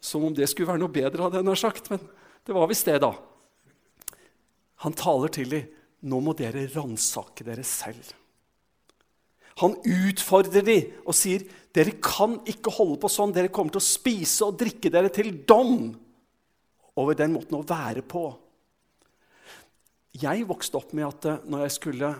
Som 0.00 0.24
om 0.26 0.34
det 0.34 0.48
skulle 0.48 0.72
være 0.72 0.82
noe 0.82 0.92
bedre, 0.92 1.22
hadde 1.22 1.38
jeg 1.38 1.46
nær 1.46 1.60
sagt. 1.60 1.90
Men 1.92 2.02
det 2.48 2.56
var 2.56 2.70
visst 2.70 2.88
det, 2.88 2.98
da. 3.04 3.12
Han 4.84 4.96
taler 4.96 5.32
til 5.32 5.52
dem. 5.52 5.68
Nå 6.00 6.20
må 6.24 6.32
dere 6.32 6.64
ransake 6.72 7.44
dere 7.44 7.64
selv. 7.66 8.14
Han 9.60 9.74
utfordrer 9.84 10.64
dem 10.64 11.02
og 11.04 11.16
sier 11.16 11.44
dere 11.76 11.98
kan 12.02 12.38
ikke 12.48 12.72
holde 12.72 12.96
på 13.02 13.10
sånn. 13.12 13.34
Dere 13.36 13.52
kommer 13.52 13.74
til 13.74 13.82
å 13.82 13.90
spise 13.90 14.48
og 14.48 14.56
drikke 14.62 14.92
dere 14.92 15.12
til 15.12 15.34
dom 15.44 15.90
over 16.96 17.18
den 17.18 17.34
måten 17.36 17.58
å 17.58 17.66
være 17.66 18.02
på. 18.06 18.24
Jeg 20.20 20.48
vokste 20.48 20.80
opp 20.80 20.94
med 20.96 21.06
at 21.06 21.28
eh, 21.28 21.44
når 21.46 21.66
jeg 21.66 21.76
skulle 21.76 22.14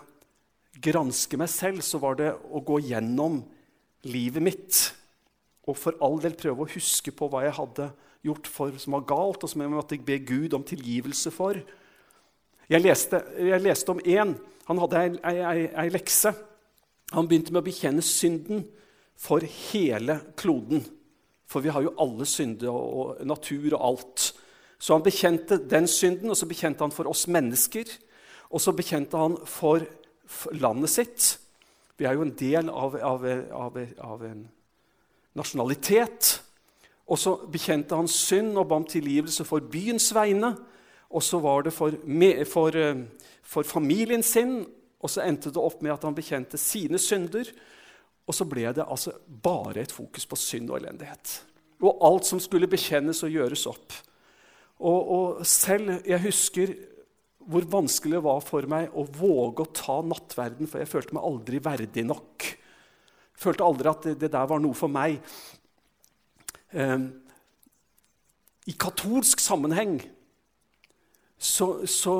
granske 0.80 1.40
meg 1.40 1.50
selv, 1.50 1.82
så 1.82 1.98
var 2.00 2.20
det 2.20 2.30
å 2.30 2.62
gå 2.64 2.78
gjennom 2.86 3.40
livet 4.06 4.44
mitt 4.44 4.78
og 5.68 5.76
for 5.76 5.98
all 6.02 6.16
del 6.22 6.36
prøve 6.38 6.64
å 6.64 6.72
huske 6.72 7.12
på 7.14 7.28
hva 7.30 7.42
jeg 7.44 7.56
hadde 7.58 7.90
gjort 8.26 8.48
for, 8.50 8.76
som 8.80 8.96
var 8.96 9.04
galt, 9.08 9.44
og 9.44 9.50
som 9.50 9.62
jeg 9.62 9.72
måtte 9.72 9.98
be 10.04 10.16
Gud 10.24 10.54
om 10.56 10.64
tilgivelse 10.66 11.32
for. 11.34 11.58
Jeg 12.70 12.84
leste, 12.84 13.18
jeg 13.34 13.62
leste 13.64 13.90
om 13.90 14.00
én. 14.06 14.36
Han 14.68 14.78
hadde 14.78 15.00
ei, 15.02 15.38
ei, 15.42 15.62
ei, 15.74 15.88
lekse. 15.90 16.30
Han 17.10 17.26
begynte 17.26 17.50
med 17.50 17.64
å 17.64 17.66
bekjenne 17.66 18.04
synden 18.06 18.62
for 19.18 19.42
hele 19.42 20.20
kloden. 20.38 20.84
For 21.50 21.64
vi 21.64 21.72
har 21.74 21.82
jo 21.82 21.96
alle 21.98 22.28
synder 22.30 22.70
og, 22.70 23.24
natur 23.26 23.72
og 23.72 23.82
alt. 23.88 24.28
Så 24.78 24.94
han 24.94 25.02
bekjente 25.02 25.58
den 25.66 25.90
synden, 25.90 26.30
og 26.30 26.38
så 26.38 26.46
bekjente 26.46 26.86
han 26.86 26.94
for 26.94 27.10
oss 27.10 27.26
mennesker. 27.26 27.90
Og 28.54 28.62
så 28.62 28.74
bekjente 28.76 29.18
han 29.18 29.34
for 29.50 29.82
landet 30.54 30.94
sitt. 30.94 31.26
Vi 31.98 32.06
er 32.06 32.14
jo 32.14 32.22
en 32.22 32.36
del 32.38 32.70
av, 32.70 32.94
av, 32.94 33.26
av, 33.50 33.82
av 33.98 34.26
en 34.30 34.44
nasjonalitet. 35.36 36.36
Og 37.10 37.18
så 37.18 37.34
bekjente 37.50 37.98
han 37.98 38.08
synd 38.08 38.54
og 38.54 38.70
ba 38.70 38.78
om 38.78 38.86
tilgivelse 38.86 39.44
for 39.48 39.66
byens 39.72 40.12
vegne. 40.14 40.54
Og 41.10 41.22
så 41.26 41.40
var 41.42 41.66
det 41.66 41.72
for, 41.74 41.94
for, 42.46 42.76
eh, 42.76 43.02
for, 43.42 43.66
familien 43.66 44.22
sin, 44.22 44.60
og 45.00 45.10
så 45.10 45.24
endte 45.24 45.50
det 45.50 45.62
opp 45.62 45.80
med 45.82 45.94
at 45.94 46.04
han 46.06 46.14
bekjente 46.14 46.60
sine 46.60 47.00
synder. 47.02 47.48
Og 48.28 48.36
så 48.36 48.46
ble 48.46 48.68
det 48.76 48.86
altså 48.86 49.16
bare 49.26 49.82
et 49.82 49.94
fokus 49.94 50.28
på 50.28 50.38
synd 50.38 50.70
og 50.70 50.78
elendighet. 50.78 51.40
Og 51.80 52.04
alt 52.06 52.28
som 52.28 52.42
skulle 52.42 52.70
bekjennes 52.70 53.24
og 53.26 53.32
gjøres 53.32 53.66
opp. 53.66 53.96
Og, 54.80 55.00
og 55.12 55.46
selv 55.48 55.98
Jeg 56.08 56.22
husker 56.24 56.72
hvor 57.50 57.64
vanskelig 57.72 58.18
det 58.18 58.24
var 58.24 58.42
for 58.44 58.68
meg 58.70 58.92
å 58.94 59.02
våge 59.16 59.64
å 59.64 59.72
ta 59.74 59.96
nattverden, 60.06 60.68
for 60.70 60.78
jeg 60.78 60.90
følte 60.90 61.16
meg 61.16 61.26
aldri 61.26 61.58
verdig 61.64 62.04
nok. 62.06 62.46
Følte 63.40 63.66
aldri 63.66 63.90
at 63.90 64.06
det, 64.06 64.14
det 64.20 64.30
der 64.30 64.46
var 64.46 64.60
noe 64.62 64.76
for 64.76 64.92
meg. 64.92 65.16
Eh, 66.70 67.06
I 68.70 68.76
katolsk 68.78 69.42
sammenheng 69.42 69.98
så, 71.40 71.86
så, 71.88 72.14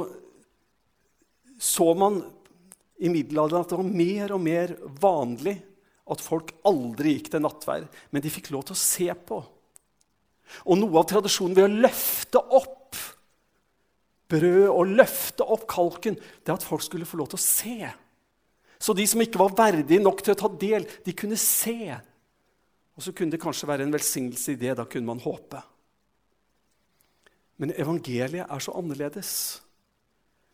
så 1.60 1.88
man 1.98 2.22
i 3.00 3.10
middelalderen 3.12 3.64
at 3.64 3.72
det 3.72 3.80
var 3.80 3.96
mer 4.00 4.34
og 4.36 4.42
mer 4.44 4.74
vanlig 5.00 5.58
at 6.10 6.22
folk 6.24 6.52
aldri 6.66 7.14
gikk 7.16 7.30
til 7.34 7.44
nattverd, 7.44 7.88
men 8.10 8.24
de 8.24 8.32
fikk 8.32 8.50
lov 8.54 8.66
til 8.66 8.76
å 8.76 8.80
se 8.80 9.08
på. 9.28 9.40
Og 10.66 10.78
noe 10.80 10.98
av 10.98 11.06
tradisjonen 11.10 11.54
ved 11.56 11.68
å 11.68 11.82
løfte 11.86 12.40
opp 12.40 12.98
brød 14.30 14.68
og 14.70 14.94
løfte 14.98 15.46
opp 15.46 15.66
kalken, 15.70 16.16
det 16.16 16.52
er 16.52 16.58
at 16.58 16.66
folk 16.66 16.84
skulle 16.86 17.08
få 17.08 17.20
lov 17.20 17.30
til 17.32 17.40
å 17.40 17.44
se. 17.44 17.90
Så 18.80 18.94
de 18.96 19.04
som 19.08 19.20
ikke 19.22 19.40
var 19.42 19.56
verdige 19.58 20.02
nok 20.02 20.22
til 20.24 20.34
å 20.34 20.40
ta 20.40 20.50
del, 20.60 20.86
de 21.04 21.14
kunne 21.16 21.38
se. 21.40 21.98
Og 22.96 23.04
så 23.04 23.12
kunne 23.16 23.34
det 23.34 23.42
kanskje 23.42 23.68
være 23.68 23.84
en 23.86 23.94
velsignelse 23.94 24.54
i 24.54 24.60
det. 24.60 24.74
Da 24.78 24.86
kunne 24.88 25.10
man 25.10 25.22
håpe. 25.22 25.60
Men 27.60 27.74
evangeliet 27.76 28.48
er 28.48 28.62
så 28.64 28.72
annerledes. 28.78 29.32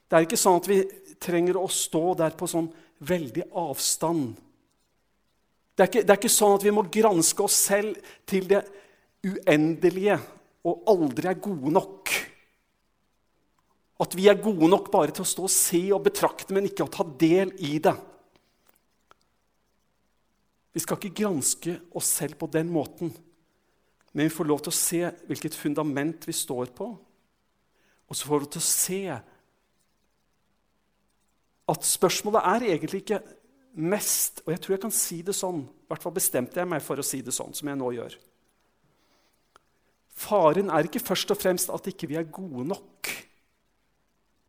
Det 0.06 0.18
er 0.18 0.26
ikke 0.26 0.38
sånn 0.38 0.58
at 0.58 0.68
vi 0.70 0.80
trenger 1.22 1.58
å 1.58 1.68
stå 1.70 2.02
der 2.18 2.34
på 2.38 2.48
sånn 2.50 2.68
veldig 3.06 3.46
avstand. 3.58 4.34
Det 5.76 5.84
er, 5.84 5.90
ikke, 5.90 6.02
det 6.06 6.12
er 6.14 6.20
ikke 6.20 6.32
sånn 6.32 6.56
at 6.56 6.64
vi 6.64 6.72
må 6.72 6.86
granske 6.88 7.44
oss 7.44 7.58
selv 7.68 7.98
til 8.28 8.46
det 8.48 8.62
uendelige 9.26 10.16
og 10.66 10.88
aldri 10.90 11.30
er 11.30 11.42
gode 11.42 11.72
nok. 11.74 12.12
At 14.02 14.16
vi 14.16 14.26
er 14.28 14.40
gode 14.42 14.68
nok 14.70 14.90
bare 14.92 15.14
til 15.14 15.24
å 15.24 15.28
stå 15.28 15.46
og 15.46 15.52
se 15.52 15.82
og 15.94 16.02
betrakte, 16.04 16.54
men 16.56 16.66
ikke 16.68 16.86
å 16.86 16.92
ta 16.92 17.06
del 17.20 17.52
i 17.64 17.76
det. 17.82 17.94
Vi 20.76 20.82
skal 20.84 20.98
ikke 21.00 21.22
granske 21.22 21.78
oss 21.96 22.10
selv 22.18 22.36
på 22.40 22.48
den 22.52 22.68
måten, 22.72 23.12
men 24.16 24.30
vi 24.30 24.32
får 24.32 24.48
lov 24.48 24.62
til 24.64 24.72
å 24.72 24.76
se 24.76 25.00
hvilket 25.28 25.54
fundament 25.54 26.22
vi 26.24 26.32
står 26.32 26.70
på. 26.72 26.86
Og 28.08 28.16
så 28.16 28.24
får 28.24 28.32
vi 28.32 28.44
lov 28.46 28.52
til 28.54 28.62
å 28.62 28.64
se 28.64 29.00
at 31.66 31.84
spørsmålet 31.84 32.48
er 32.48 32.64
egentlig 32.70 33.02
ikke 33.02 33.20
mest 33.76 34.40
Og 34.46 34.54
jeg 34.54 34.60
tror 34.62 34.72
jeg 34.72 34.80
kan 34.86 34.94
si 34.94 35.18
det 35.20 35.34
sånn, 35.36 35.58
i 35.66 35.90
hvert 35.90 36.00
fall 36.00 36.14
bestemte 36.16 36.62
jeg 36.62 36.70
meg 36.70 36.80
for 36.80 36.96
å 36.96 37.04
si 37.04 37.20
det 37.20 37.34
sånn, 37.36 37.52
som 37.52 37.68
jeg 37.68 37.76
nå 37.76 37.90
gjør. 37.92 38.14
Faren 40.16 40.72
er 40.72 40.88
ikke 40.88 41.02
først 41.04 41.34
og 41.34 41.40
fremst 41.42 41.74
at 41.74 41.92
ikke 41.92 42.08
vi 42.08 42.16
er 42.16 42.30
gode 42.32 42.64
nok. 42.70 43.12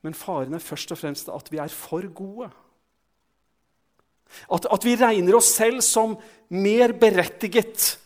Men 0.08 0.16
faren 0.16 0.56
er 0.56 0.64
først 0.64 0.96
og 0.96 1.02
fremst 1.02 1.28
at 1.34 1.52
vi 1.52 1.60
er 1.60 1.76
for 1.76 2.08
gode. 2.16 2.48
At, 4.48 4.72
at 4.72 4.88
vi 4.88 4.96
regner 4.96 5.36
oss 5.36 5.52
selv 5.60 5.84
som 5.84 6.16
mer 6.56 6.96
berettiget 6.96 7.98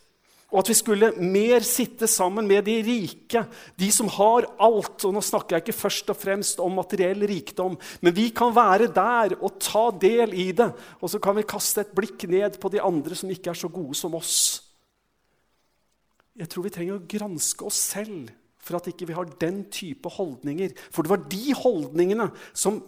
og 0.52 0.60
at 0.60 0.68
vi 0.68 0.76
skulle 0.76 1.14
mer 1.24 1.64
sitte 1.64 2.10
sammen 2.12 2.44
med 2.48 2.66
de 2.68 2.76
rike, 2.84 3.46
de 3.80 3.88
som 3.96 4.10
har 4.12 4.50
alt. 4.60 5.06
Og 5.08 5.14
nå 5.16 5.24
snakker 5.24 5.56
jeg 5.56 5.64
ikke 5.64 5.78
først 5.80 6.12
og 6.12 6.18
fremst 6.20 6.60
om 6.60 6.76
materiell 6.76 7.24
rikdom, 7.30 7.78
men 8.04 8.16
vi 8.16 8.28
kan 8.36 8.52
være 8.56 8.90
der 8.92 9.38
og 9.40 9.56
ta 9.64 9.86
del 9.96 10.36
i 10.36 10.50
det. 10.56 10.68
Og 11.00 11.14
så 11.14 11.22
kan 11.24 11.38
vi 11.40 11.48
kaste 11.48 11.86
et 11.86 11.94
blikk 11.96 12.28
ned 12.28 12.60
på 12.60 12.72
de 12.74 12.84
andre 12.84 13.16
som 13.16 13.32
ikke 13.32 13.54
er 13.54 13.62
så 13.62 13.72
gode 13.72 13.96
som 13.96 14.18
oss. 14.20 14.42
Jeg 16.36 16.52
tror 16.52 16.68
vi 16.68 16.74
trenger 16.76 17.00
å 17.00 17.08
granske 17.08 17.68
oss 17.68 17.80
selv 17.94 18.34
for 18.62 18.78
at 18.78 18.90
ikke 18.92 19.08
vi 19.08 19.16
har 19.16 19.32
den 19.40 19.64
type 19.72 20.12
holdninger. 20.18 20.76
For 20.92 21.08
det 21.08 21.14
var 21.14 21.24
de 21.32 21.56
holdningene 21.58 22.28
som 22.52 22.82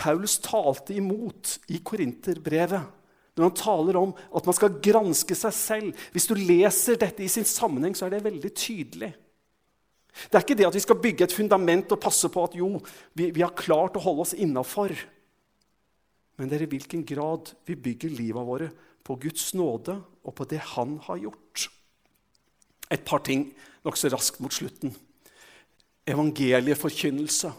Paulus 0.00 0.38
talte 0.40 0.96
imot 0.96 1.58
i 1.68 1.82
Korinterbrevet 1.84 2.96
når 3.40 3.50
han 3.50 3.58
taler 3.58 3.98
om 4.00 4.12
at 4.36 4.46
man 4.46 4.56
skal 4.56 4.78
granske 4.84 5.36
seg 5.38 5.56
selv. 5.56 6.04
Hvis 6.14 6.28
du 6.30 6.36
leser 6.36 7.00
dette 7.00 7.24
i 7.24 7.30
sin 7.32 7.48
sammenheng, 7.48 7.96
så 7.96 8.06
er 8.06 8.14
det 8.14 8.24
veldig 8.26 8.52
tydelig. 8.52 9.10
Det 10.10 10.36
er 10.36 10.44
ikke 10.44 10.58
det 10.58 10.68
at 10.68 10.76
vi 10.76 10.82
skal 10.84 11.00
bygge 11.00 11.26
et 11.26 11.34
fundament 11.34 11.92
og 11.94 12.02
passe 12.02 12.28
på 12.32 12.44
at 12.44 12.56
jo, 12.58 12.74
vi, 13.16 13.30
vi 13.34 13.44
har 13.44 13.56
klart 13.56 13.96
å 13.96 14.04
holde 14.04 14.26
oss 14.26 14.36
innafor. 14.36 14.94
Men 16.38 16.50
det 16.50 16.58
er 16.58 16.66
i 16.66 16.70
hvilken 16.72 17.04
grad 17.06 17.52
vi 17.68 17.78
bygger 17.78 18.12
livet 18.16 18.46
våre 18.46 18.70
på 19.06 19.16
Guds 19.20 19.52
nåde 19.56 19.96
og 20.24 20.36
på 20.36 20.46
det 20.50 20.60
Han 20.74 20.98
har 21.06 21.20
gjort. 21.20 21.68
Et 22.90 23.02
par 23.06 23.22
ting 23.24 23.48
nokså 23.86 24.10
raskt 24.10 24.40
mot 24.42 24.52
slutten. 24.52 24.92
Evangelieforkynnelse. 26.10 27.52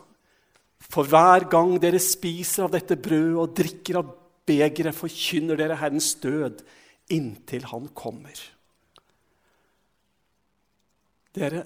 For 0.92 1.08
hver 1.08 1.46
gang 1.50 1.76
dere 1.82 2.02
spiser 2.02 2.66
av 2.66 2.74
dette 2.74 2.98
brødet 3.00 3.38
og 3.40 3.54
drikker 3.56 4.02
av 4.02 4.10
begeret 4.48 4.96
forkynner 4.98 5.60
dere 5.60 5.78
Herrens 5.80 6.14
død 6.22 6.64
inntil 7.12 7.68
Han 7.72 7.90
kommer. 7.98 8.38
Dere, 11.36 11.64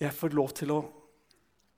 jeg 0.00 0.12
får 0.14 0.34
lov 0.34 0.54
til 0.58 0.72
å 0.74 0.80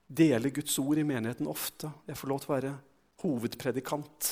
dele 0.08 0.52
Guds 0.54 0.78
ord 0.80 1.00
i 1.00 1.06
menigheten 1.06 1.48
ofte. 1.50 1.90
Jeg 2.08 2.16
får 2.16 2.30
lov 2.30 2.40
til 2.42 2.50
å 2.50 2.54
være 2.56 2.74
hovedpredikant. 3.22 4.30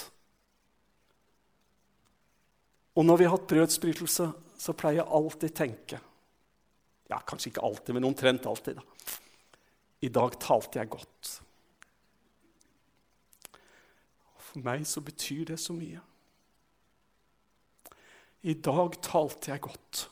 Og 2.96 3.04
når 3.04 3.20
vi 3.20 3.26
har 3.26 3.36
hatt 3.36 3.48
brødsbrytelse, 3.50 4.28
så 4.56 4.74
pleier 4.76 5.02
jeg 5.02 5.12
alltid 5.18 5.56
tenke 5.56 5.98
Ja, 7.06 7.20
kanskje 7.22 7.52
ikke 7.52 7.62
alltid, 7.62 7.94
men 7.94 8.08
omtrent 8.08 8.46
alltid. 8.50 8.80
da. 8.80 8.82
I 10.02 10.08
dag 10.10 10.40
talte 10.42 10.80
jeg 10.80 10.90
godt. 10.90 11.28
For 14.56 14.64
meg 14.64 14.86
så 14.88 15.02
betyr 15.04 15.50
det 15.50 15.58
så 15.60 15.74
mye. 15.76 15.98
I 18.48 18.54
dag 18.56 18.94
talte 19.04 19.50
jeg 19.52 19.60
godt 19.66 20.06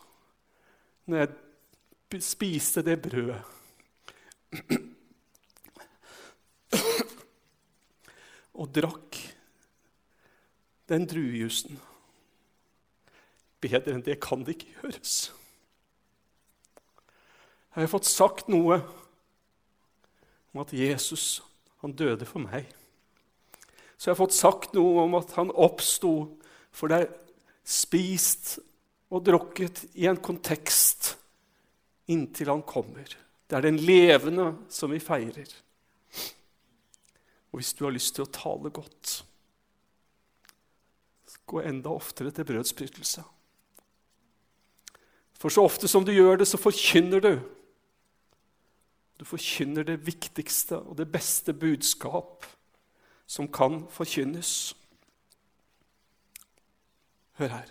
når 1.08 1.22
jeg 1.22 2.20
spiste 2.20 2.82
det 2.84 2.98
brødet. 3.00 3.40
Og 8.60 8.68
drakk 8.76 9.22
den 10.92 11.08
druejusen. 11.08 11.80
Bedre 13.64 13.96
enn 13.96 14.04
det 14.04 14.20
kan 14.20 14.44
det 14.44 14.58
ikke 14.58 14.76
gjøres. 14.76 15.16
Jeg 17.72 17.80
har 17.80 17.92
fått 17.96 18.12
sagt 18.12 18.52
noe 18.52 18.82
om 20.52 20.64
at 20.68 20.76
Jesus 20.76 21.40
han 21.80 21.96
døde 21.96 22.28
for 22.28 22.44
meg 22.44 22.68
så 24.04 24.10
jeg 24.10 24.18
har 24.18 24.20
fått 24.26 24.34
sagt 24.36 24.74
noe 24.76 25.06
om 25.06 25.14
at 25.16 25.30
han 25.38 25.48
oppsto, 25.48 26.10
for 26.76 26.92
det 26.92 26.96
er 27.00 27.12
spist 27.64 28.58
og 29.08 29.22
drukket 29.24 29.78
i 29.96 30.04
en 30.10 30.18
kontekst 30.20 31.14
inntil 32.12 32.50
han 32.52 32.60
kommer. 32.68 33.08
Det 33.48 33.56
er 33.56 33.64
den 33.64 33.78
levende 33.80 34.50
som 34.68 34.92
vi 34.92 35.00
feirer. 35.00 35.48
Og 37.48 37.62
hvis 37.62 37.72
du 37.78 37.86
har 37.86 37.94
lyst 37.96 38.12
til 38.18 38.26
å 38.26 38.34
tale 38.34 38.68
godt, 38.76 39.14
gå 41.48 41.62
enda 41.64 41.94
oftere 41.96 42.34
til 42.36 42.44
brødsbrytelse. 42.50 43.24
For 45.40 45.48
så 45.48 45.64
ofte 45.64 45.88
som 45.88 46.04
du 46.04 46.12
gjør 46.12 46.42
det, 46.42 46.50
så 46.52 46.60
forkynner 46.60 47.24
du. 47.24 47.32
Du 49.16 49.24
forkynner 49.24 49.88
det 49.88 50.02
viktigste 50.04 50.82
og 50.82 51.00
det 51.00 51.08
beste 51.08 51.56
budskap 51.56 52.44
som 53.26 53.48
kan 53.48 53.84
forkynnes. 53.92 54.74
Hør 57.40 57.56
her. 57.56 57.70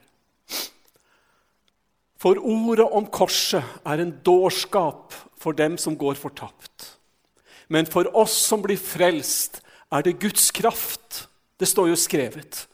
For 2.19 2.39
ordet 2.39 2.85
om 2.95 3.07
korset 3.11 3.63
er 3.85 3.99
en 3.99 4.13
dårskap 4.23 5.15
for 5.39 5.55
dem 5.55 5.75
som 5.77 5.97
går 5.99 6.15
fortapt. 6.15 6.93
Men 7.67 7.87
for 7.89 8.07
oss 8.15 8.35
som 8.47 8.63
blir 8.63 8.79
frelst, 8.79 9.59
er 9.91 10.03
det 10.05 10.19
Guds 10.21 10.51
kraft. 10.55 11.27
Det 11.59 11.67
står 11.67 11.91
jo 11.91 11.99
skrevet. 11.99 12.65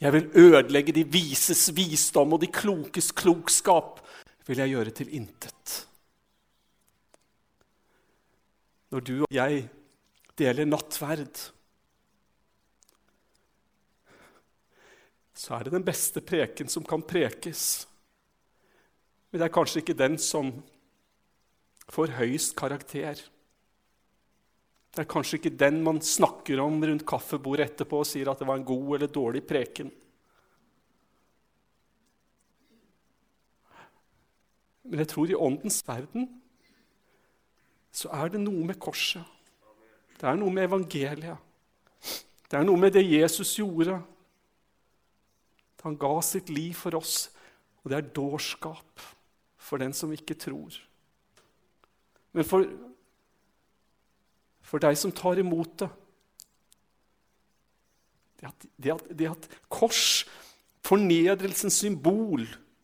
Jeg 0.00 0.12
vil 0.12 0.30
ødelegge 0.34 0.94
de 0.94 1.04
vises 1.06 1.68
visdom 1.74 2.34
og 2.34 2.42
de 2.42 2.50
klokes 2.52 3.10
klokskap 3.14 4.00
vil 4.46 4.60
jeg 4.60 4.74
gjøre 4.74 4.94
til 4.94 5.12
intet. 5.16 5.74
Når 8.92 9.00
du 9.00 9.14
og 9.24 9.34
jeg 9.34 9.64
deler 10.38 10.68
nattverd, 10.68 11.40
så 15.34 15.56
er 15.56 15.66
det 15.66 15.74
den 15.74 15.86
beste 15.86 16.22
preken 16.22 16.70
som 16.70 16.86
kan 16.86 17.02
prekes. 17.02 17.84
Men 19.30 19.40
det 19.40 19.48
er 19.48 19.54
kanskje 19.56 19.82
ikke 19.82 19.98
den 19.98 20.14
som 20.22 20.52
får 21.90 22.14
høyest 22.20 22.54
karakter. 22.56 23.18
Det 24.94 25.02
er 25.02 25.10
kanskje 25.10 25.40
ikke 25.40 25.56
den 25.58 25.80
man 25.82 25.98
snakker 25.98 26.62
om 26.62 26.78
rundt 26.78 27.06
kaffebordet 27.08 27.66
etterpå 27.66 28.04
og 28.04 28.06
sier 28.06 28.30
at 28.30 28.38
det 28.38 28.46
var 28.46 28.60
en 28.60 28.68
god 28.68 28.94
eller 28.94 29.10
dårlig 29.10 29.42
preken. 29.48 29.90
Men 34.84 35.02
jeg 35.02 35.10
tror 35.10 35.32
i 35.32 35.34
åndens 35.34 35.82
verden 35.88 36.28
så 37.94 38.10
er 38.14 38.30
det 38.30 38.42
noe 38.42 38.62
med 38.68 38.78
korset. 38.78 39.24
Det 40.14 40.28
er 40.30 40.38
noe 40.38 40.54
med 40.54 40.68
evangeliet. 40.68 41.42
Det 42.46 42.58
er 42.60 42.66
noe 42.66 42.78
med 42.78 42.94
det 42.94 43.02
Jesus 43.02 43.56
gjorde 43.58 43.98
han 45.84 45.98
ga 46.00 46.14
sitt 46.24 46.48
liv 46.48 46.72
for 46.78 46.96
oss, 46.96 47.28
og 47.82 47.92
det 47.92 47.98
er 47.98 48.12
dårskap 48.16 49.02
for 49.60 49.80
den 49.80 49.92
som 49.96 50.12
ikke 50.12 50.36
tror. 50.40 50.76
Men 52.34 52.46
for, 52.48 52.64
for 54.64 54.82
deg 54.82 54.96
som 54.98 55.12
tar 55.14 55.40
imot 55.42 55.84
det 55.84 55.90
det 58.44 58.50
at, 58.50 58.64
det 58.76 58.92
at, 58.92 59.04
det 59.18 59.28
at 59.30 59.46
kors, 59.72 60.24
fornedrelsens 60.84 61.78
symbol, 61.80 62.42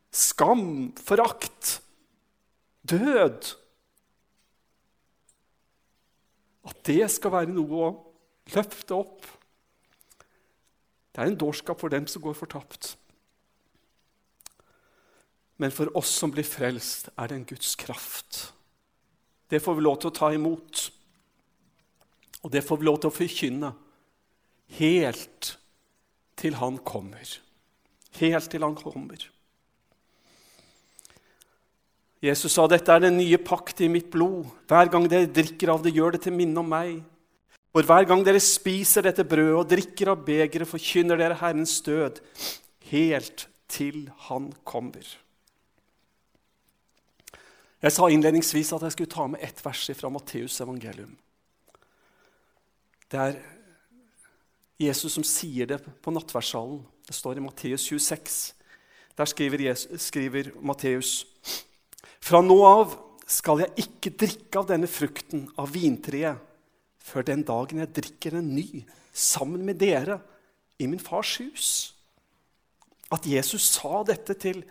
skam, 0.08 0.92
forakt, 0.96 1.80
død 2.88 3.50
At 6.70 6.80
det 6.86 7.04
skal 7.12 7.32
være 7.32 7.52
noe 7.52 7.76
å 7.76 7.90
løfte 8.54 8.96
opp 8.96 9.26
det 11.20 11.26
er 11.26 11.34
en 11.34 11.40
dårskap 11.42 11.76
for 11.76 11.92
dem 11.92 12.06
som 12.08 12.22
går 12.24 12.32
fortapt. 12.32 12.94
Men 15.60 15.70
for 15.70 15.92
oss 15.98 16.08
som 16.16 16.32
blir 16.32 16.46
frelst, 16.48 17.10
er 17.12 17.28
det 17.28 17.36
en 17.36 17.44
Guds 17.44 17.74
kraft. 17.76 18.54
Det 19.52 19.60
får 19.60 19.76
vi 19.76 19.84
lov 19.84 19.98
til 20.00 20.08
å 20.08 20.16
ta 20.16 20.30
imot. 20.32 20.86
Og 22.40 22.54
det 22.54 22.64
får 22.64 22.80
vi 22.80 22.88
lov 22.88 22.96
til 23.02 23.10
å 23.10 23.18
forkynne 23.18 23.74
helt 24.78 25.50
til 26.40 26.56
Han 26.56 26.80
kommer. 26.88 27.36
Helt 28.16 28.48
til 28.48 28.64
Han 28.64 28.80
kommer. 28.80 29.28
Jesus 32.22 32.52
sa, 32.52 32.66
'Dette 32.66 32.92
er 32.92 32.98
den 33.00 33.18
nye 33.18 33.36
pakt 33.36 33.80
i 33.80 33.88
mitt 33.88 34.10
blod.' 34.10 34.48
'Hver 34.68 34.88
gang 34.88 35.08
dere 35.10 35.28
drikker 35.28 35.68
av 35.68 35.82
det, 35.82 35.92
gjør 35.92 36.12
det 36.12 36.22
til 36.22 36.32
minne 36.32 36.60
om 36.60 36.68
meg.' 36.68 37.04
For 37.70 37.86
hver 37.86 38.06
gang 38.08 38.24
dere 38.26 38.40
spiser 38.42 39.06
dette 39.06 39.22
brødet 39.26 39.58
og 39.60 39.68
drikker 39.70 40.10
av 40.10 40.24
begeret, 40.26 40.66
forkynner 40.66 41.20
dere 41.20 41.38
Herrens 41.38 41.76
død 41.86 42.18
helt 42.90 43.46
til 43.70 44.08
han 44.26 44.50
kommer. 44.66 45.06
Jeg 47.80 47.94
sa 47.94 48.10
innledningsvis 48.10 48.74
at 48.76 48.82
jeg 48.84 48.96
skulle 48.96 49.12
ta 49.14 49.28
med 49.30 49.40
ett 49.46 49.62
vers 49.64 49.86
fra 49.96 50.10
Matteus 50.12 50.58
evangelium. 50.60 51.14
Det 53.10 53.22
er 53.22 53.38
Jesus 54.80 55.14
som 55.14 55.24
sier 55.26 55.70
det 55.70 55.78
på 56.02 56.12
nattverdssalen. 56.12 56.82
Det 57.06 57.14
står 57.16 57.38
i 57.38 57.44
Matteus 57.44 57.86
26. 57.86 58.36
Der 59.16 59.30
skriver, 59.30 59.74
skriver 59.96 60.52
Matteus.: 60.60 61.24
Fra 62.20 62.42
nå 62.42 62.58
av 62.66 62.98
skal 63.30 63.62
jeg 63.64 63.86
ikke 63.86 64.16
drikke 64.26 64.58
av 64.58 64.68
denne 64.68 64.90
frukten 64.90 65.48
av 65.56 65.72
vintreet 65.72 66.49
før 67.10 67.26
den 67.26 67.42
dagen 67.46 67.82
jeg 67.82 67.94
drikker 67.96 68.38
en 68.38 68.52
ny 68.54 68.84
sammen 69.12 69.64
med 69.66 69.80
dere 69.80 70.20
i 70.80 70.86
min 70.86 71.02
fars 71.02 71.36
hus. 71.42 71.70
At 73.10 73.26
Jesus 73.26 73.66
sa 73.74 74.04
dette 74.06 74.36
til, 74.38 74.62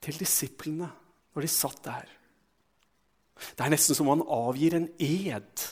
til 0.00 0.20
disiplene 0.20 0.88
når 1.34 1.46
de 1.46 1.50
satt 1.50 1.82
der. 1.84 2.06
Det 3.56 3.64
er 3.64 3.72
nesten 3.72 3.96
som 3.96 4.08
om 4.08 4.18
han 4.18 4.28
avgir 4.30 4.76
en 4.76 4.88
ed. 5.00 5.66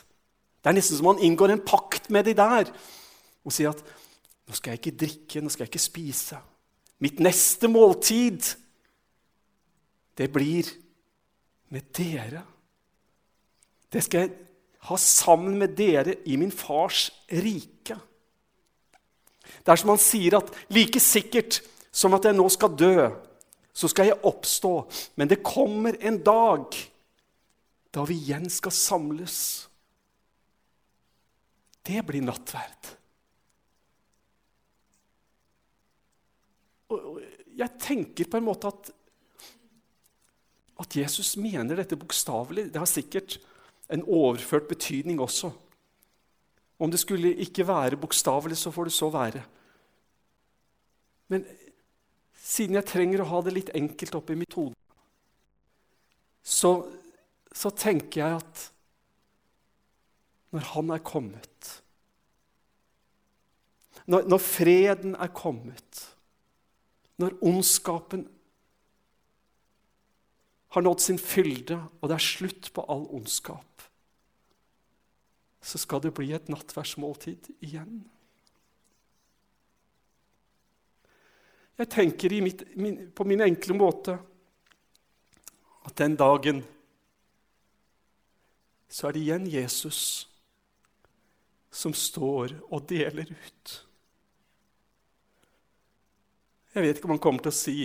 Det 0.59 0.71
er 0.71 0.77
nesten 0.77 0.99
som 0.99 1.07
om 1.07 1.17
han 1.17 1.25
inngår 1.29 1.55
en 1.55 1.65
pakt 1.65 2.11
med 2.11 2.27
de 2.27 2.35
der 2.39 2.73
og 3.47 3.55
sier 3.55 3.71
at 3.71 3.83
nå 4.49 4.57
skal 4.57 4.75
jeg 4.75 4.81
ikke 4.81 4.99
drikke, 5.05 5.41
nå 5.41 5.53
skal 5.53 5.67
jeg 5.67 5.73
ikke 5.73 5.85
spise. 5.85 6.39
Mitt 7.05 7.21
neste 7.23 7.69
måltid, 7.71 8.49
det 10.19 10.31
blir 10.35 10.67
med 11.71 11.93
dere. 11.95 12.43
Det 13.93 14.03
skal 14.05 14.25
jeg 14.25 14.48
ha 14.87 14.97
sammen 15.01 15.59
med 15.59 15.75
dere 15.79 16.15
i 16.25 16.37
min 16.39 16.53
fars 16.55 17.09
rike. 17.29 17.97
Det 19.65 19.73
er 19.73 19.81
som 19.81 19.91
han 19.93 20.01
sier 20.01 20.39
at 20.39 20.53
like 20.73 21.01
sikkert 21.03 21.61
som 21.91 22.15
at 22.15 22.29
jeg 22.29 22.37
nå 22.37 22.47
skal 22.53 22.77
dø, 22.79 23.09
så 23.75 23.91
skal 23.91 24.11
jeg 24.11 24.23
oppstå. 24.27 24.73
Men 25.19 25.31
det 25.31 25.43
kommer 25.47 25.99
en 26.01 26.21
dag 26.23 26.77
da 27.95 28.05
vi 28.07 28.19
igjen 28.21 28.47
skal 28.53 28.75
samles. 28.75 29.39
Det 31.89 32.03
blir 32.07 32.25
nattverd. 32.25 32.95
Og 36.93 37.21
jeg 37.59 37.81
tenker 37.83 38.29
på 38.31 38.39
en 38.39 38.47
måte 38.47 38.71
at, 38.71 38.91
at 40.85 40.97
Jesus 41.01 41.35
mener 41.41 41.81
dette 41.81 41.99
bokstavelig. 41.99 42.69
Det 42.73 42.81
har 42.81 42.89
sikkert 42.89 43.39
en 43.93 44.05
overført 44.05 44.69
betydning 44.69 45.21
også. 45.21 45.51
Om 46.79 46.91
det 46.91 47.01
skulle 47.01 47.35
ikke 47.35 47.67
være 47.67 47.97
bokstavelig, 47.97 48.57
så 48.57 48.71
får 48.71 48.85
det 48.85 48.93
så 48.93 49.09
være. 49.11 49.43
Men 51.29 51.45
siden 52.39 52.79
jeg 52.79 52.89
trenger 52.89 53.25
å 53.25 53.31
ha 53.33 53.43
det 53.45 53.57
litt 53.57 53.75
enkelt 53.77 54.15
oppi 54.17 54.37
mitt 54.39 54.55
hode, 54.57 54.77
så, 56.43 56.73
så 57.53 57.71
tenker 57.77 58.23
jeg 58.23 58.41
at 58.41 58.65
når 60.49 60.65
Han 60.73 60.91
er 60.95 61.03
kommet 61.05 61.83
når, 64.09 64.25
når 64.25 64.41
freden 64.41 65.17
er 65.21 65.29
kommet, 65.37 66.05
når 67.21 67.35
ondskapen 67.45 68.25
har 70.73 70.85
nådd 70.85 71.03
sin 71.05 71.21
fylde, 71.21 71.77
og 72.01 72.09
det 72.09 72.17
er 72.17 72.25
slutt 72.25 72.71
på 72.73 72.85
all 72.89 73.05
ondskap, 73.19 73.78
så 75.61 75.81
skal 75.81 76.03
det 76.05 76.15
bli 76.17 76.31
et 76.33 76.49
nattverdsmåltid 76.53 77.51
igjen. 77.65 78.01
Jeg 81.79 81.91
tenker 81.95 82.35
mitt, 82.43 82.65
min, 82.75 82.97
på 83.15 83.27
min 83.27 83.45
enkle 83.45 83.77
måte 83.79 84.17
at 85.87 85.95
den 86.01 86.17
dagen 86.19 86.65
så 88.89 89.09
er 89.09 89.15
det 89.15 89.23
igjen 89.23 89.47
Jesus 89.53 90.01
som 91.71 91.95
står 91.95 92.57
og 92.73 92.89
deler 92.89 93.29
ut. 93.31 93.75
Jeg 96.75 96.85
vet 96.85 96.99
ikke 96.99 97.09
om 97.09 97.15
han 97.15 97.23
kommer 97.23 97.45
til 97.45 97.53
å 97.53 97.59
si 97.59 97.79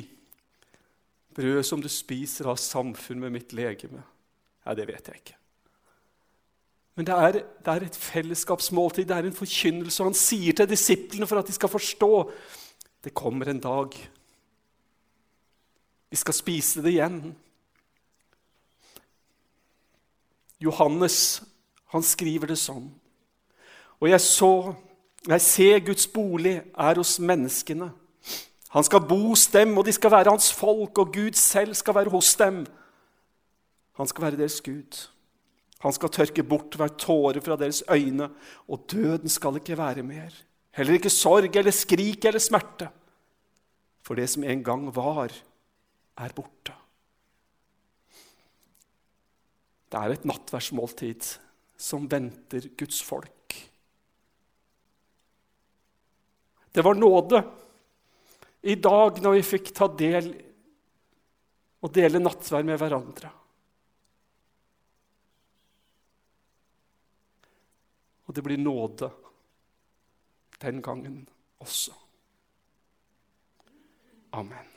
brød 1.33 1.63
som 1.65 1.81
du 1.81 1.89
spiser, 1.89 2.49
har 2.49 2.59
samfunn 2.61 3.21
med 3.21 3.33
mitt 3.35 3.53
legeme. 3.57 4.03
Ja, 4.63 4.75
det 4.77 4.87
vet 4.89 5.09
jeg 5.09 5.21
ikke. 5.21 5.37
Men 6.95 7.07
det 7.07 7.13
er, 7.15 7.31
det 7.31 7.73
er 7.73 7.85
et 7.87 7.95
fellesskapsmåltid, 7.97 9.07
det 9.09 9.15
er 9.17 9.27
en 9.27 9.37
forkynnelse. 9.37 10.03
Og 10.03 10.11
han 10.11 10.17
sier 10.17 10.53
til 10.53 10.69
disiplene 10.69 11.27
for 11.29 11.41
at 11.41 11.47
de 11.49 11.55
skal 11.55 11.71
forstå 11.71 12.11
det 13.03 13.13
kommer 13.13 13.49
en 13.49 13.59
dag. 13.59 13.95
Vi 16.09 16.15
skal 16.15 16.33
spise 16.33 16.83
det 16.83 16.93
igjen. 16.93 17.33
Johannes 20.61 21.43
han 21.91 22.05
skriver 22.05 22.53
det 22.53 22.57
sånn. 22.61 22.87
Og 23.99 24.07
jeg 24.09 24.21
så, 24.23 24.53
jeg 25.27 25.43
ser 25.43 25.83
Guds 25.85 26.07
bolig 26.09 26.55
er 26.61 27.01
hos 27.01 27.17
menneskene. 27.19 27.91
Han 28.73 28.85
skal 28.87 29.03
bo 29.05 29.19
hos 29.29 29.45
dem, 29.53 29.75
og 29.77 29.85
de 29.85 29.93
skal 29.93 30.11
være 30.11 30.31
hans 30.33 30.49
folk, 30.55 30.97
og 30.97 31.11
Gud 31.13 31.37
selv 31.37 31.75
skal 31.77 31.95
være 31.99 32.13
hos 32.13 32.31
dem. 32.39 32.63
Han 33.99 34.09
skal 34.09 34.25
være 34.25 34.39
deres 34.39 34.61
Gud. 34.65 35.03
Han 35.83 35.93
skal 35.95 36.11
tørke 36.15 36.45
bort 36.47 36.77
hver 36.79 36.93
tåre 36.95 37.41
fra 37.43 37.57
deres 37.59 37.81
øyne, 37.91 38.29
og 38.71 38.85
døden 38.91 39.31
skal 39.31 39.59
ikke 39.59 39.77
være 39.77 40.05
mer. 40.07 40.31
Heller 40.73 40.97
ikke 40.97 41.11
sorg 41.11 41.55
eller 41.59 41.75
skrik 41.75 42.25
eller 42.25 42.41
smerte. 42.41 42.87
For 44.03 44.15
det 44.19 44.29
som 44.31 44.45
en 44.47 44.63
gang 44.63 44.87
var, 44.95 45.33
er 46.17 46.35
borte. 46.35 46.75
Det 49.91 49.99
er 49.99 50.15
et 50.15 50.25
nattverdsmåltid 50.25 51.27
som 51.77 52.07
venter 52.09 52.71
Guds 52.79 53.03
folk. 53.05 53.59
Det 56.73 56.81
var 56.81 56.97
nåde 56.97 57.43
i 58.65 58.79
dag 58.81 59.19
når 59.21 59.37
vi 59.37 59.45
fikk 59.45 59.69
ta 59.75 59.91
del 59.99 60.31
og 61.83 61.91
dele 61.93 62.21
nattverd 62.23 62.65
med 62.65 62.79
hverandre. 62.81 63.29
Og 68.25 68.35
det 68.35 68.43
blir 68.43 68.57
nåde 68.57 69.11
den 70.61 70.81
gangen 70.81 71.29
også. 71.59 71.93
Amen. 74.31 74.72